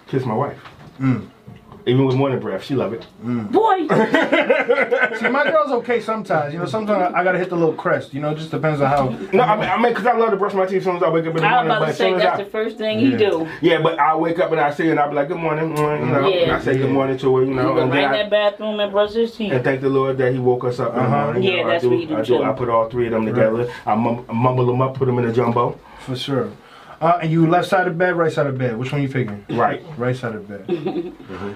[0.07, 0.57] Kiss my wife.
[0.99, 1.29] Mm.
[1.87, 3.05] Even with morning breath, she love it.
[3.21, 6.51] Boy, See, my girl's okay sometimes.
[6.51, 8.11] You know, sometimes I, I gotta hit the little crest.
[8.11, 9.09] You know, it just depends on how.
[9.31, 11.03] No, I mean, I mean, cause I love to brush my teeth as soon as
[11.03, 11.77] I wake up in the I was morning.
[11.77, 13.17] about to say that's I, the first thing he Yeah.
[13.17, 13.47] do.
[13.61, 15.75] yeah, but I wake up and I see her and I be like, good morning,
[15.75, 16.35] morning, you know, Yeah.
[16.45, 18.17] and I say good morning to her, you He know, go and right in I,
[18.17, 19.51] that bathroom and brush his teeth.
[19.53, 21.23] and thank the Lord that He woke us up in the Uh-huh.
[21.25, 21.43] morning.
[21.43, 22.37] you Yeah, know, that's I do, what you do I do.
[22.39, 22.43] too.
[22.43, 23.71] I put all three of them together.
[23.85, 25.77] I, mumble them up, put them in a jumbo.
[25.99, 26.49] For sure.
[27.01, 28.77] Uh, and you left side of bed, right side of bed.
[28.77, 29.45] Which one you picking?
[29.49, 29.83] Right.
[29.97, 30.65] Right side of bed.
[31.25, 31.53] Mm-hmm.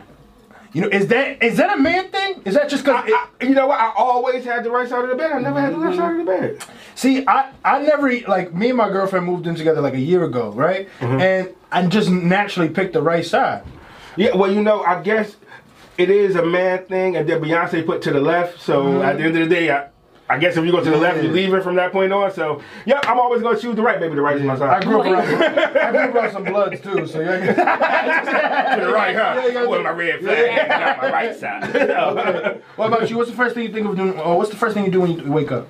[0.71, 2.43] You know, is that is that a man thing?
[2.45, 3.03] Is that just because?
[3.05, 3.79] I, I, you know what?
[3.79, 5.31] I always had the right side of the bed.
[5.31, 6.63] I never had the left side of the bed.
[6.93, 10.23] See, I I never like me and my girlfriend moved in together like a year
[10.23, 10.87] ago, right?
[10.99, 11.21] Mm-hmm.
[11.21, 13.63] And I just naturally picked the right side.
[14.15, 15.37] Yeah, well, you know, I guess
[15.97, 18.61] it is a man thing, and then Beyonce put to the left.
[18.61, 19.01] So mm-hmm.
[19.01, 19.87] at the end of the day, I,
[20.31, 22.31] I guess if you go to the left, you leave it from that point on.
[22.31, 23.99] So yeah, I'm always gonna choose the right.
[23.99, 24.83] Maybe the right is my I side.
[24.83, 27.39] grew up around I grew up around some bloods too, so yeah.
[28.75, 29.33] to the right, huh?
[29.35, 32.61] Yeah, you gotta With my red flag, not my right side.
[32.75, 33.17] What about you?
[33.17, 34.19] What's the first thing you think of doing?
[34.19, 35.67] Or what's the first thing you do when you wake up?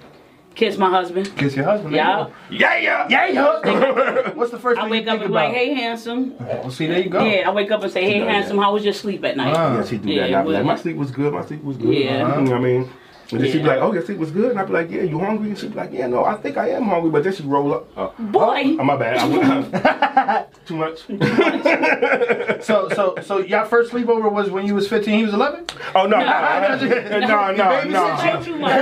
[0.55, 1.31] Kiss my husband.
[1.37, 1.95] Kiss your husband.
[1.95, 2.27] Yeah.
[2.49, 4.31] yeah, yeah, Yeah, yeah.
[4.31, 6.35] What's the first I thing I wake you up think and be like, hey, handsome.
[6.37, 7.23] Well, see, there you go.
[7.23, 9.55] Yeah, I wake up and say, hey, does handsome, how was your sleep at night?
[9.55, 9.77] Ah.
[9.77, 10.25] Yeah, she do Yeah, that.
[10.27, 11.31] And I be well- like, my sleep was good.
[11.33, 11.93] My sleep was good.
[11.93, 12.35] Yeah.
[12.35, 12.89] You know what I mean?
[13.31, 14.51] And then she'd be like, oh, your sleep was good.
[14.51, 15.49] And I'd be like, yeah, you hungry?
[15.49, 17.11] And she'd be like, yeah, no, I think I am hungry.
[17.11, 17.87] But then she'd roll up.
[17.95, 19.17] Uh, Boy, oh, my bad.
[19.19, 21.01] I, too much.
[22.61, 25.65] So, so, so your first sleepover was when you was 15, he was 11?
[25.95, 28.43] Oh no, no, no, no, no, no, babysit no.
[28.43, 28.79] Too much.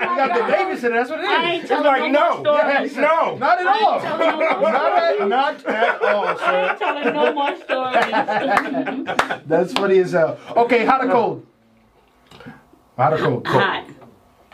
[0.00, 0.92] You got the Davidson.
[0.92, 1.28] That's what it is.
[1.28, 2.94] I ain't telling like no, no, more stories.
[2.94, 3.36] Yeah, no.
[3.36, 4.00] Not at all.
[4.00, 9.42] no Not at, not at all, I ain't telling no more stories.
[9.46, 10.38] That's funny as hell.
[10.56, 11.46] Okay, hot or cold?
[12.98, 13.44] Hot or cold?
[13.46, 13.62] Cold.
[13.62, 13.84] Hot.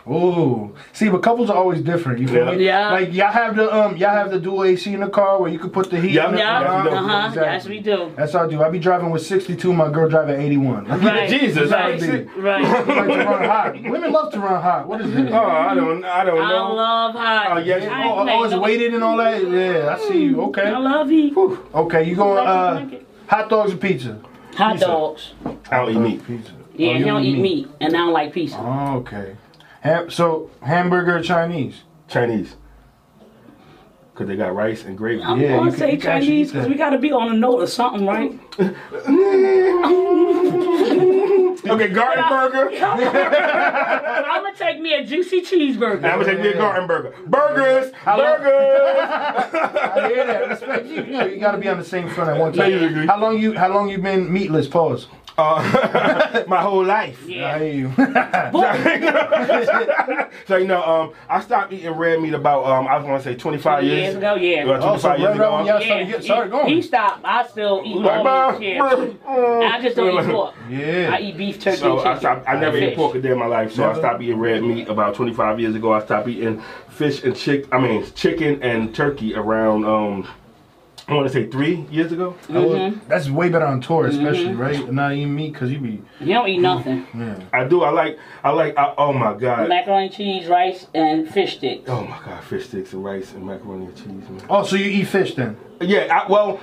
[0.07, 0.75] Ooh.
[0.93, 2.19] See, but couples are always different.
[2.19, 2.55] You feel Yeah.
[2.55, 2.63] me?
[2.65, 2.91] Yeah.
[2.91, 5.57] Like y'all have the um, y'all have the dual AC in the car where you
[5.57, 6.11] can put the heat.
[6.11, 6.27] Yeah.
[6.29, 6.37] in it.
[6.37, 6.95] Yeah, Yeah, we do.
[6.95, 7.27] uh-huh.
[7.29, 7.41] Exactly.
[7.53, 8.11] Yes, we do.
[8.15, 8.61] That's how I do.
[8.61, 9.73] I be driving with 62.
[9.73, 10.85] My girl driving 81.
[10.85, 11.27] Right.
[11.41, 11.95] Jesus, right.
[11.95, 12.21] I see.
[12.37, 12.61] Right.
[12.61, 12.93] like to
[13.25, 13.73] run hot.
[13.81, 14.87] Women love to run hot.
[14.87, 15.31] What is it?
[15.31, 16.41] Oh, I don't, I don't know.
[16.43, 16.73] I know.
[16.75, 17.47] love hot.
[17.53, 17.81] Oh, yes.
[17.91, 19.41] I ain't Oh, made oh, no- weighted and all that.
[19.49, 20.39] Yeah, I see you.
[20.43, 20.61] Okay.
[20.67, 20.77] I Okay.
[20.83, 21.33] love heat.
[21.35, 22.87] Okay, you going uh,
[23.25, 24.21] hot dogs or pizza?
[24.57, 24.85] Hot Pizza.
[24.85, 25.33] dogs.
[25.71, 26.27] I don't eat meat.
[26.27, 26.51] Pizza.
[26.77, 28.57] Yeah, Oh, he you don't eat meat, and I don't like pizza.
[28.59, 29.35] Oh, okay.
[29.81, 31.83] Ham- so hamburger or Chinese?
[32.07, 32.55] Chinese.
[34.15, 35.21] Cause they got rice and gravy.
[35.21, 37.67] I'm Yeah, gonna say you can Chinese because we gotta be on a note or
[37.67, 38.31] something, right?
[41.67, 42.69] Okay, garden burger.
[42.79, 45.95] I'm gonna take me a juicy cheeseburger.
[46.03, 47.15] I'm gonna take me a garden burger.
[47.25, 49.53] Burgers, long- burgers.
[49.53, 50.47] I hear that.
[50.49, 50.95] Respect you.
[50.95, 52.71] You, know, you gotta be on the same front at one time.
[52.71, 53.07] Basically.
[53.07, 53.57] How long you?
[53.57, 54.67] How long you been meatless?
[54.67, 55.07] Pause.
[55.37, 57.21] Uh, my whole life.
[57.27, 57.55] Yeah.
[57.55, 57.59] I Yeah.
[57.59, 57.91] hear you.
[60.47, 63.35] so you know, um, I stopped eating red meat about um, I was gonna say
[63.35, 64.63] 25 years, Years ago, yeah.
[64.63, 65.43] About Oh, so 25 years right ago.
[65.55, 66.67] around y'all Yeah, started, get, started he, going.
[66.73, 67.21] he stopped.
[67.25, 68.77] I still eat Like, all bah, meat.
[68.79, 68.95] bah,
[69.27, 69.69] Yeah.
[69.73, 70.53] I just don't eat pork.
[70.69, 71.09] yeah.
[71.13, 73.31] I eat beef, turkey, So and I, stopped, I never and ate pork a day
[73.31, 75.91] in my life, so I stopped eating red meat about 25 years ago.
[75.93, 77.65] I stopped eating fish and chick.
[77.73, 80.27] I mean chicken and turkey around um,
[81.07, 82.35] I want to say three years ago.
[82.47, 83.07] Mm-hmm.
[83.07, 84.91] that's way better on tour, especially right.
[84.91, 86.01] Not eating meat because you be.
[86.19, 87.07] You don't eat nothing.
[87.15, 87.39] Yeah.
[87.53, 87.83] I do.
[87.83, 88.19] I like.
[88.43, 88.77] I like.
[88.77, 89.69] I, oh my god.
[89.69, 91.89] Macaroni, cheese, rice, and fish sticks.
[91.89, 94.41] Oh my god, fish sticks and rice and macaroni and cheese, man.
[94.49, 95.57] Oh, so you eat fish then?
[95.79, 96.59] Yeah, I, well,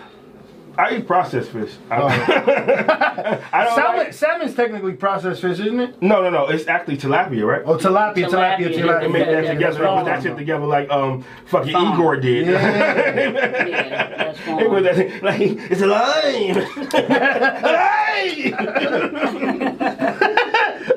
[0.77, 1.73] I eat processed fish.
[1.91, 1.97] I,
[3.53, 4.13] I don't Salmon, like,
[4.53, 6.01] salmon's technically processed fish, isn't it?
[6.03, 6.47] No, no, no.
[6.49, 7.63] It's actually tilapia, right?
[7.65, 8.75] Oh, tilapia, tilapia, Tilapia.
[8.75, 9.01] tilapia.
[9.01, 9.79] They make that together.
[9.79, 11.95] They put that shit together like um fucking Fine.
[11.95, 12.47] Igor did.
[12.47, 12.53] Yeah.
[13.73, 14.83] Yeah, that's They put fine.
[14.85, 15.41] that like
[15.71, 16.57] it's a lime.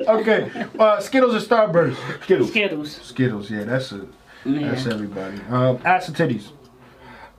[0.06, 0.08] lime.
[0.20, 0.50] okay.
[0.78, 1.96] Uh, Skittles or Starburst?
[2.22, 2.50] Skittles.
[2.50, 2.92] Skittles.
[3.02, 4.08] Skittles, yeah, that's it.
[4.44, 4.70] Yeah.
[4.70, 5.40] That's everybody.
[5.50, 6.50] Um, ass or titties?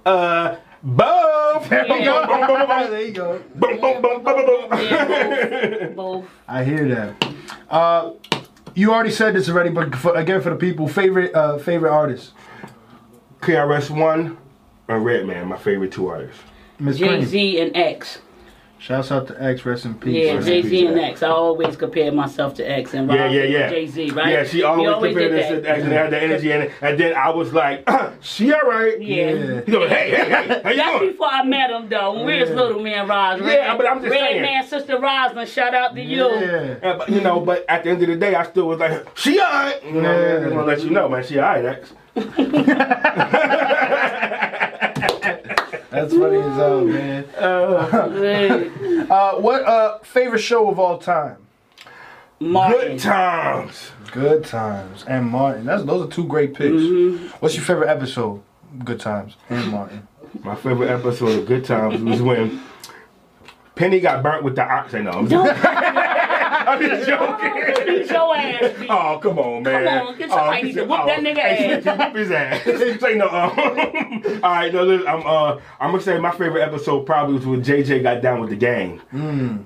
[0.06, 0.56] Uh,
[0.96, 1.70] both.
[1.70, 2.26] There you Yeah.
[2.28, 2.90] go.
[2.90, 3.42] there you go.
[3.56, 4.80] Boom, boom, boom, boom, boom, boom.
[4.80, 5.96] Yeah, both.
[5.96, 6.26] both.
[6.48, 7.28] I hear that.
[7.70, 8.12] Uh,
[8.74, 12.32] you already said this already, but for, again for the people, favorite uh, favorite artist,
[13.42, 14.38] KRS One
[14.88, 16.42] and Redman, my favorite two artists.
[16.80, 18.20] Jay Z and X.
[18.80, 20.28] Shouts out to X, rest in peace.
[20.28, 21.00] Yeah, Jay Z and.
[21.00, 21.24] X.
[21.24, 23.70] I always compare myself to X and Yeah, yeah, yeah.
[23.70, 24.30] Jay Z, right?
[24.32, 25.80] Yeah, she We always, compared this to that.
[25.80, 26.72] and had the energy in it.
[26.82, 27.90] And then I was like,
[28.22, 29.02] she all right.
[29.02, 29.32] Yeah.
[29.32, 29.62] Yeah.
[29.66, 31.12] He goes, hey, hey, hey, how you That's doing?
[31.12, 32.14] before I met him though.
[32.14, 33.42] When we was little, me and Roz.
[33.42, 34.42] Yeah, but I'm just Red saying.
[34.44, 36.26] Man, sister Roslyn, shout out to you.
[36.30, 36.76] Yeah.
[36.84, 39.08] Uh, but, you know, but at the end of the day, I still was like,
[39.18, 39.84] she all right.
[39.84, 40.36] You know, Yeah.
[40.38, 41.94] I just want to let you know, man, she all right, X.
[45.90, 47.24] That's funny as hell, man.
[48.14, 48.72] Hey,
[49.10, 51.38] Uh, what uh favorite show of all time?
[52.40, 52.92] Martin.
[52.94, 53.92] Good times.
[54.12, 55.66] Good Times and Martin.
[55.66, 56.74] That's those are two great picks.
[56.76, 57.28] Mm-hmm.
[57.40, 58.42] What's your favorite episode?
[58.84, 60.08] Good Times and Martin.
[60.44, 62.62] My favorite episode of Good Times was when
[63.76, 64.94] Penny got burnt with the ox.
[64.94, 65.12] I know.
[65.12, 67.77] I'm Don't just, I'm just joking.
[68.08, 68.74] Beat your ass.
[68.80, 68.88] B.
[68.90, 69.86] Oh, come on, man.
[69.86, 71.98] Come on, get somebody oh, need to whoop that nigga ass.
[72.00, 73.00] Whoop his ass.
[73.02, 73.28] Say no.
[73.28, 77.46] Um, all right, no, listen, I'm, uh, I'm gonna say my favorite episode probably was
[77.46, 79.00] when JJ got down with the gang.
[79.12, 79.58] Hmm.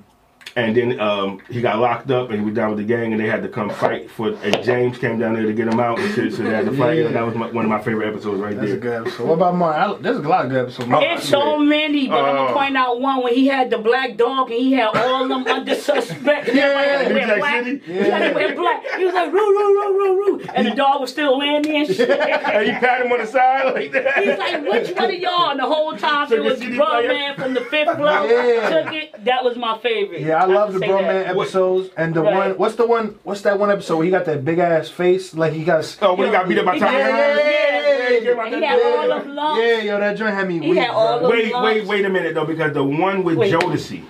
[0.53, 3.21] And then um, he got locked up and he was down with the gang and
[3.21, 5.97] they had to come fight for and James came down there to get him out
[5.97, 6.97] and shit, so they had to fight.
[6.97, 7.07] Yeah.
[7.07, 8.59] That was my, one of my favorite episodes right there.
[8.65, 8.99] That's a there.
[8.99, 9.27] good episode.
[9.29, 10.01] What about Martin?
[10.01, 10.89] There's a lot of good episodes.
[10.89, 11.09] Martin.
[11.11, 12.47] It's so many, but I'm Oh.
[12.47, 15.47] gonna point out one when he had the black dog and he had all them
[15.47, 16.49] under suspect.
[16.49, 17.63] And everybody had to New wear black.
[17.63, 17.81] City?
[17.85, 18.83] He had to black.
[18.97, 20.45] He was like, roo, roo, roo, roo, roo.
[20.53, 22.09] And the dog was still laying there and shit.
[22.51, 24.17] And he pat him on the side like that.
[24.23, 25.51] He's like, which one of y'all?
[25.51, 27.07] And the whole time Took it was CD Bro player.
[27.07, 28.27] Man from the fifth floor.
[28.27, 28.69] Yeah.
[28.83, 29.23] Took it.
[29.25, 30.21] That was my favorite.
[30.21, 31.07] Yeah, I love the say Bro that.
[31.07, 32.35] Man episodes and the Right.
[32.35, 32.51] one.
[32.57, 33.15] What's the one?
[33.23, 35.33] What's that one episode where he got that big ass face?
[35.33, 35.97] Like he got.
[36.01, 37.37] Oh, when he got beat up by Tommy got- Hearns?
[37.37, 39.61] yeah, he came he had all them lumps.
[39.63, 40.79] Yeah, yo, that joint had me He weak.
[40.79, 41.29] had all bro.
[41.29, 41.65] Wait, lumps.
[41.65, 43.53] wait, wait a minute though, because the one with Wait.
[43.53, 44.03] Jodeci.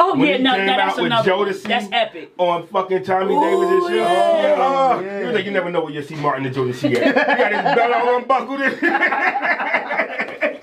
[0.00, 1.30] Oh When yeah, no, came no, that's out with another.
[1.32, 2.30] Jodeci That's epic.
[2.38, 4.00] on fucking Tommy Davis and shit.
[4.00, 4.54] Oh, yeah.
[4.58, 5.18] Oh, Yeah.
[5.18, 7.06] He was like, you never know what you see Martin and Jodeci at.
[7.06, 8.60] you got his belt all unbuckled.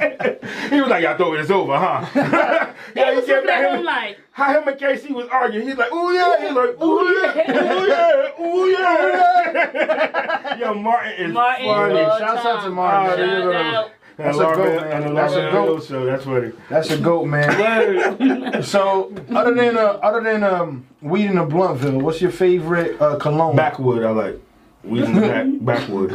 [0.70, 2.72] he was like, y'all thought it was over, huh?
[2.96, 3.86] Yeah, he was came back him him.
[3.86, 5.68] like, How him and Casey was arguing.
[5.68, 6.40] He's like, ooh yeah.
[6.40, 10.58] He's like, ooh yeah, ooh yeah, ooh yeah.
[10.60, 11.66] Yo, Martin is Martin.
[11.66, 12.00] funny.
[12.00, 12.70] all Shouts out to.
[12.70, 13.30] Martin.
[13.30, 13.78] Oh, Shout yeah.
[13.80, 13.92] out.
[14.18, 15.14] That's a goat, Laura- man.
[15.16, 15.66] That's a goat.
[15.66, 16.06] Hill Show.
[16.06, 16.52] That's funny.
[16.70, 18.64] That's a goat, man.
[18.64, 23.18] so, other than uh, other than um, weed in the Bluntville, what's your favorite uh,
[23.18, 23.58] cologne?
[23.58, 24.40] Backwood, I like.
[24.86, 26.14] We in the back, backwoods.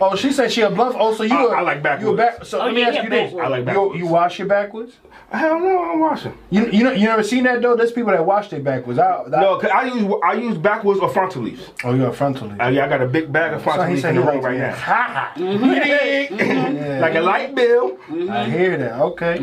[0.00, 0.94] Oh, she said she a bluff.
[0.98, 1.34] Oh, so you?
[1.36, 2.04] I- a- I like backwards.
[2.08, 2.44] You a back?
[2.44, 3.44] So Oh, let me yeah, ask yeah, you this: backwards.
[3.44, 3.98] I like backwards.
[3.98, 4.92] you wash your backwards?
[5.30, 6.34] Hell no, I'm washing.
[6.50, 7.76] You you know you never seen that though?
[7.76, 8.98] There's people that wash their backwards.
[8.98, 11.70] I, I, No, cause I use I use backwards or frontal leaves.
[11.84, 12.60] Oh, you got frontal leaf.
[12.60, 14.26] Uh, yeah, I got a big bag of frontal So he leaves said in the
[14.30, 14.74] room right now.
[14.74, 17.00] Ha You dig?
[17.00, 17.96] like a light bill.
[18.30, 19.00] I hear that.
[19.00, 19.38] Okay.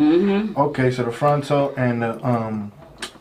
[0.57, 0.91] Okay.
[0.91, 2.71] So the frontal and the um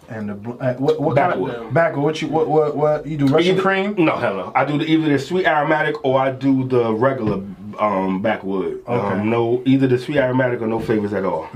[0.09, 1.55] and the uh, what what kind Backwood.
[1.55, 2.03] of backward?
[2.03, 3.27] What you what what what you do?
[3.27, 3.95] Russian Either- cream?
[3.99, 4.53] No, hell no.
[4.55, 7.43] I do the, either the sweet aromatic or I do the regular
[7.79, 8.83] um, backwood.
[8.89, 8.91] Okay.
[9.21, 11.49] Um, no, either the sweet aromatic or no flavors at all.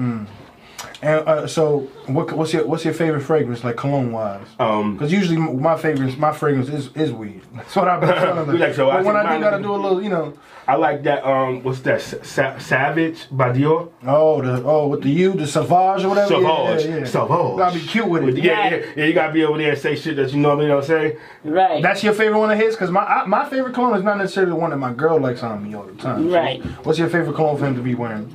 [1.03, 4.47] And uh, so what what's your what's your favorite fragrance like cologne wise?
[4.61, 7.43] Um, Because usually my favorite my fragrance is is weed.
[7.55, 8.47] That's what I've been telling them.
[8.55, 10.35] We like, so I when I do gotta do a little, you know,
[10.69, 11.25] I like that.
[11.27, 12.01] Um, what's that?
[12.03, 13.91] Sa- Savage by Dior.
[14.07, 16.29] oh the oh with the U the Savage or whatever.
[16.35, 16.85] Savage.
[16.85, 17.05] Yeah, yeah, yeah.
[17.05, 17.59] Savage.
[17.59, 18.37] Gotta be cute with it.
[18.39, 19.05] Yeah, yeah, yeah.
[19.07, 21.17] You gotta be over there and say shit that you normally don't say.
[21.43, 21.83] Right.
[21.83, 22.77] That's your favorite one of his?
[22.77, 25.43] Because my I, my favorite cologne is not necessarily the one that my girl likes
[25.43, 26.29] on me all the time.
[26.31, 26.63] So Right.
[26.85, 28.33] what's your favorite cologne for him to be wearing?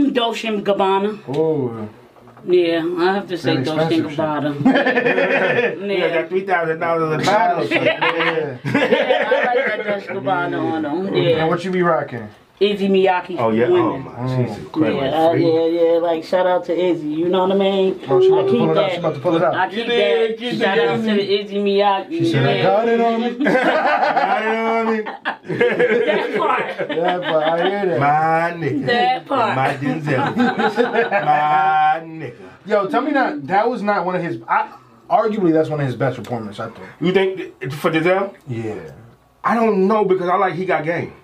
[0.00, 1.18] Mm, Dolce and Gabbana.
[1.28, 1.88] Oh,
[2.46, 4.18] Yeah, I have to say Really Dolce and expensive shit.
[4.18, 4.64] Gabbana.
[5.90, 6.20] Yeah, yeah.
[6.22, 7.66] got three thousand dollars a bottle.
[7.66, 8.58] yeah.
[8.64, 11.04] yeah, I like that Dolce and Gabbana on them.
[11.14, 11.20] Yeah.
[11.20, 11.44] And Yeah.
[11.48, 12.28] what you be rocking?
[12.60, 13.36] Issey Miyake.
[13.38, 13.64] Oh yeah.
[13.68, 14.94] Oh my Jesus Christ.
[14.96, 15.90] Yeah, uh, yeah, yeah.
[15.98, 17.06] Like shout out to Issey.
[17.08, 18.00] You know what I mean?
[18.06, 18.74] Oh, she about I to keep pull it out.
[18.74, 18.92] that.
[18.92, 19.54] She about to pull it out.
[19.54, 20.40] I keep You that.
[20.40, 20.88] you Shout did.
[20.88, 22.08] out to the Issey Miyake.
[22.10, 23.30] She said, I got it on me.
[23.44, 25.02] Got it on me.
[25.58, 26.90] That part.
[26.90, 28.00] yeah, but I hear that.
[28.00, 28.86] My nigga.
[28.86, 29.56] That part.
[29.56, 30.36] My Denzel.
[30.36, 32.34] My nigga.
[32.66, 34.38] Yo, tell me that that was not one of his.
[34.46, 34.70] I,
[35.08, 36.60] arguably, that's one of his best performances.
[36.60, 36.88] I think.
[37.00, 38.34] You think for Denzel?
[38.46, 38.92] Yeah.
[39.42, 41.14] I don't know because I like he got game.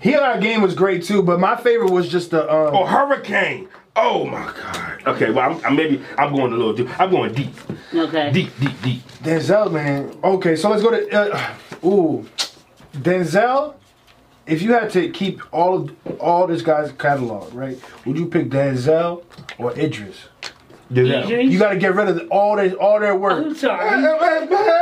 [0.00, 2.42] He Got Game was great too, but my favorite was just the.
[2.42, 3.68] Um, Oh, Hurricane.
[3.96, 5.02] Oh my God.
[5.06, 7.00] Okay, well, I'm, I'm maybe I'm going a little deep.
[7.00, 7.52] I'm going deep,
[7.92, 8.30] Okay.
[8.30, 9.02] deep, deep, deep.
[9.24, 10.16] Denzel, man.
[10.22, 11.10] Okay, so let's go to.
[11.34, 12.24] Uh, ooh,
[12.96, 13.74] Denzel.
[14.46, 17.78] If you had to keep all of all this guy's catalog, right?
[18.06, 19.22] Would you pick Denzel
[19.58, 20.28] or Idris?
[20.90, 21.24] Denzel.
[21.24, 21.50] Idris?
[21.52, 23.56] You got to get rid of all their all their I'm work.
[23.56, 24.04] sorry.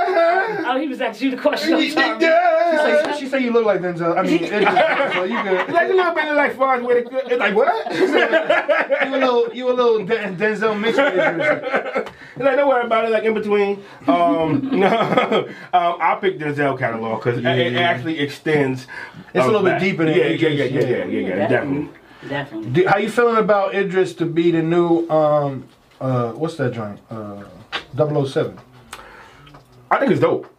[0.69, 1.75] Oh, he was asking you the question.
[1.75, 2.19] I'm sorry.
[2.19, 4.17] She say, she say you look like Denzel.
[4.19, 5.15] I mean, Idris.
[5.15, 5.73] so you good?
[5.73, 7.09] Like a little bit of like Fonz with it.
[7.31, 7.93] It's like what?
[9.07, 12.09] You a little, you a little Den- Denzel mixed with Idris.
[12.37, 13.11] Like don't worry about it.
[13.11, 13.85] Like in between.
[14.09, 18.87] Um, no, um, I'll pick Denzel catalog because it, it actually extends.
[19.35, 20.81] It's a little bit deeper than yeah, yeah, yeah, yeah, yeah.
[20.89, 21.89] yeah, yeah, yeah, definitely.
[22.29, 22.85] Definitely.
[22.87, 25.69] How you feeling about Idris to be the new um
[26.01, 27.01] uh what's that joint?
[27.11, 27.45] Uh
[27.97, 28.59] 007.
[29.91, 30.53] I think it's dope.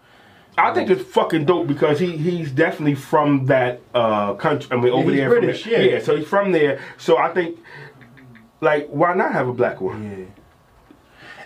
[0.58, 4.70] I think it's fucking dope because he he's definitely from that uh country.
[4.72, 5.30] I mean, over he's there.
[5.30, 5.86] British, from there.
[5.86, 5.94] yeah.
[5.96, 6.02] yeah.
[6.04, 6.80] So he's from there.
[6.98, 7.60] So I think,
[8.62, 10.04] like, why not have a black one?
[10.10, 10.26] Yeah.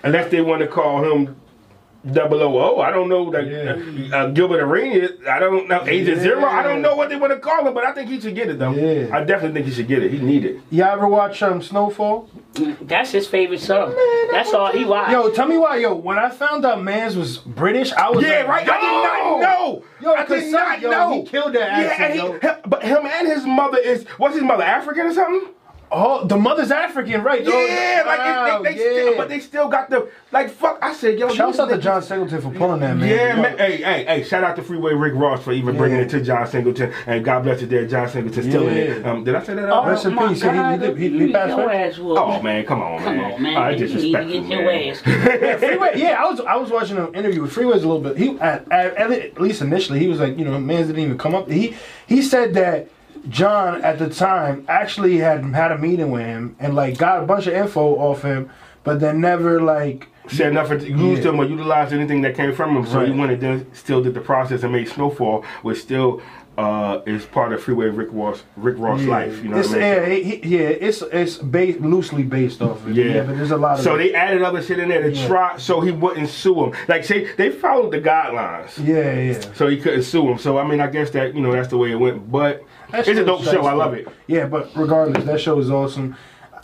[0.04, 1.36] Unless they want to call him.
[2.10, 2.82] Double O O.
[2.82, 4.16] I don't know that Yeah.
[4.18, 5.12] uh, Gilbert Arenas.
[5.30, 6.24] I don't know Agent Yeah.
[6.24, 6.46] Zero.
[6.46, 8.50] I don't know what they want to call him, but I think he should get
[8.50, 8.72] it though.
[8.72, 9.16] Yeah.
[9.16, 10.12] I definitely think he should get it.
[10.12, 10.58] He need it.
[10.72, 12.28] Y'all ever watch um Snowfall?
[12.82, 13.94] That's his favorite song.
[14.32, 15.12] That's all he watched.
[15.12, 18.40] Yo, tell me why, yo, when I found out Mans was British, I was Yeah,
[18.40, 18.70] like, right.
[18.70, 19.84] I did not know.
[20.02, 21.12] Yo, I did not yo, know.
[21.14, 22.58] he killed that Yeah, accent, and he, yo.
[22.68, 25.50] but him and his mother is what's his mother African or something?
[25.94, 27.42] Oh, the mother's African, right?
[27.46, 29.02] Oh, Yeah, like wow, they, they yeah.
[29.02, 30.50] still, but they still got the like.
[30.50, 31.28] Fuck, I said, yo.
[31.30, 33.10] Shout these out to John Singleton for pulling that, man.
[33.10, 33.58] Yeah, Yo, man.
[33.58, 34.24] Hey, hey, hey!
[34.24, 37.44] Shout out to Freeway Rick Ross for even bringing it to John Singleton, and God
[37.44, 39.06] bless you, there, John Singleton, still in it.
[39.06, 39.70] Um, did I say that?
[39.70, 40.42] Oh, out Rest in my peace.
[40.42, 40.98] He- he- God.
[40.98, 41.84] he- he passed Your away?
[41.84, 41.96] ass.
[42.00, 43.32] Oh man, come on, Come man!
[43.34, 43.58] on, man.
[43.58, 44.90] Oh, you need to disrespectful, get your man.
[44.92, 45.02] ass.
[45.42, 45.92] Yeah, Freeway.
[45.96, 48.16] Yeah, I was I was watching an interview with Freeway's a little bit.
[48.18, 51.36] He at, at, at least initially he was like, you know, Mans didn't even come
[51.36, 51.50] up.
[51.50, 51.76] He
[52.08, 52.88] he said that
[53.30, 57.26] John at the time actually had had a meeting with him and like got a
[57.26, 58.50] bunch of info off him,
[58.84, 61.30] but then never like Said nothing, used Yeah.
[61.32, 62.86] him or utilized anything that came from him.
[62.86, 66.22] So he went and then still did the process and made Snowfall, which still
[66.58, 69.42] uh, is part of Freeway Rick Ross, Rick Ross life.
[69.42, 70.42] You know it's, what I mean?
[70.44, 72.96] yeah, yeah, it's it's based loosely based off of it.
[72.96, 73.16] Yeah.
[73.16, 75.28] Yeah, but there's a lot of So they added other shit in there to Yeah.
[75.28, 76.74] try so he wouldn't sue him.
[76.88, 78.78] Like say they followed the guidelines.
[78.86, 79.54] yeah, yeah.
[79.56, 80.38] So he couldn't sue him.
[80.38, 82.30] So I mean I guess that you know that's the way it went.
[82.32, 83.66] But That it's a dope show.
[83.66, 84.08] I love it.
[84.28, 86.16] Yeah, but regardless, that show is awesome.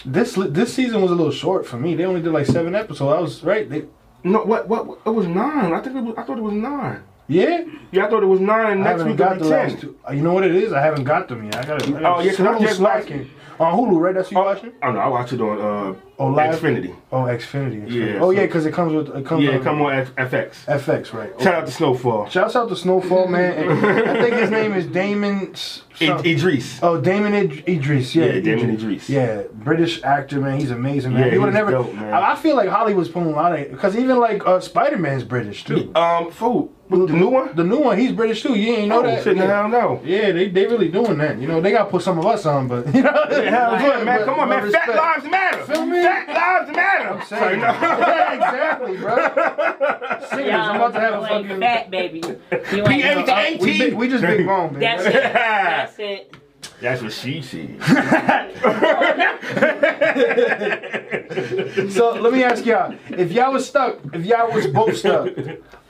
[0.06, 1.96] This this season was a little short for me.
[1.96, 3.02] They only did like seven episodes.
[3.18, 3.70] I was right.
[3.70, 3.86] They,
[4.24, 5.74] No, what, what what it was nine.
[5.74, 7.02] I think it was, I thought it was nine.
[7.28, 9.50] yeah, Yeah, I thought it was nine and I next haven't week got it'll the
[9.50, 9.82] be last ten.
[9.82, 9.98] two.
[10.08, 10.72] uh, You know what it is?
[10.74, 11.56] I haven't got them yet.
[11.56, 11.82] I got.
[11.84, 14.14] I Oh, yeah, 'cause I Hulu just watched- slacking on Hulu, right?
[14.16, 14.72] That's what you watching.
[14.84, 16.56] Oh no, I watched it on uh Oh, live.
[16.60, 16.96] Xfinity.
[17.12, 17.86] Oh, Xfinity.
[17.88, 17.92] Xfinity.
[17.92, 19.44] Yeah, Oh so- yeah, because it comes with it comes.
[19.44, 20.66] Yeah, with come on F- FX.
[20.66, 21.30] FX, right?
[21.40, 22.28] Shout out to Snowfall.
[22.30, 23.70] Shouts out to Snowfall, man.
[24.08, 25.52] I think his name is Damon.
[25.54, 26.80] s- I- some- Idris.
[26.82, 28.16] Oh, Damon Id- Idris.
[28.16, 29.10] Yeah, Yeah, Damson Idris.
[29.10, 30.60] Yeah, British actor, man.
[30.60, 31.26] He's amazing, man.
[31.26, 31.72] Yeah, he would have never.
[31.72, 32.14] dope, man.
[32.14, 35.24] I, I feel like Hollywood's pulling a lot of because even like uh, Spider Man's
[35.24, 35.92] British too.
[35.96, 36.70] Um, food.
[36.90, 37.54] The new one?
[37.54, 38.58] The new one, he's British too.
[38.58, 39.22] You ain't know Oh, that?
[39.22, 39.46] shit, yeah.
[39.48, 40.00] hell no.
[40.06, 41.38] Yeah, they they really doing that.
[41.38, 44.04] You know, they gotta put some of us on, but you know, Yeah, hell yeah,
[44.06, 44.20] man.
[44.20, 44.60] but- Come on, man.
[44.60, 44.88] Fat respect.
[44.96, 45.64] lives matter.
[45.66, 46.02] Feel me?
[46.08, 47.10] Fat lives matter.
[47.10, 49.16] I'm saying, yeah, exactly, bro.
[50.30, 51.60] Singers, I'm about to have a you ain't fucking.
[51.60, 52.20] fat, baby.
[52.20, 54.80] You PA ain't to no, uh, We, we just big bone, man.
[54.80, 55.14] That's it.
[55.14, 56.34] That's it.
[56.80, 57.82] That's what she said.
[61.92, 65.30] So let me ask y'all: If y'all was stuck, if y'all was both stuck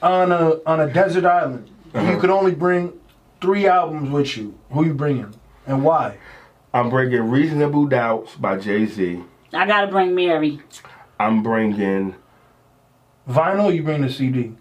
[0.01, 2.93] on a on a desert island, and you could only bring
[3.41, 5.33] three albums with you, who you bringing
[5.65, 6.17] and why?
[6.73, 9.23] I'm bringing Reasonable Doubts by Jay Z.
[9.57, 10.61] I gotta bring Mary.
[11.19, 12.15] I'm bringing.
[13.29, 14.53] Vinyl, you bring the CD.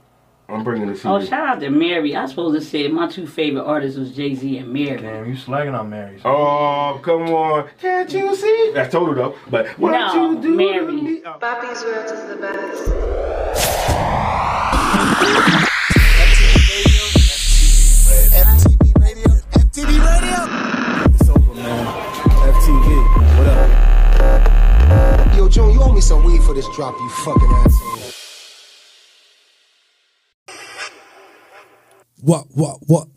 [0.48, 1.08] I'm bringing the CD.
[1.08, 2.14] Oh, shout out to Mary.
[2.16, 4.96] I supposed to say my two favorite artists was Jay Z and Mary.
[5.02, 6.20] Damn, you slagging on Mary.
[6.24, 7.68] Oh, come on.
[7.80, 8.70] Can't you see?
[8.74, 9.34] That's total though.
[9.50, 10.86] But what No, you do Mary.
[10.86, 11.22] to me?
[11.26, 11.38] Oh.
[11.38, 13.96] Bobby's World is the best.
[17.66, 19.30] FTV Radio.
[19.52, 20.40] FTV Radio.
[20.44, 20.65] It's
[25.48, 28.12] June, you owe me some weed for this drop, you fucking asshole.
[32.20, 33.08] What, what, what?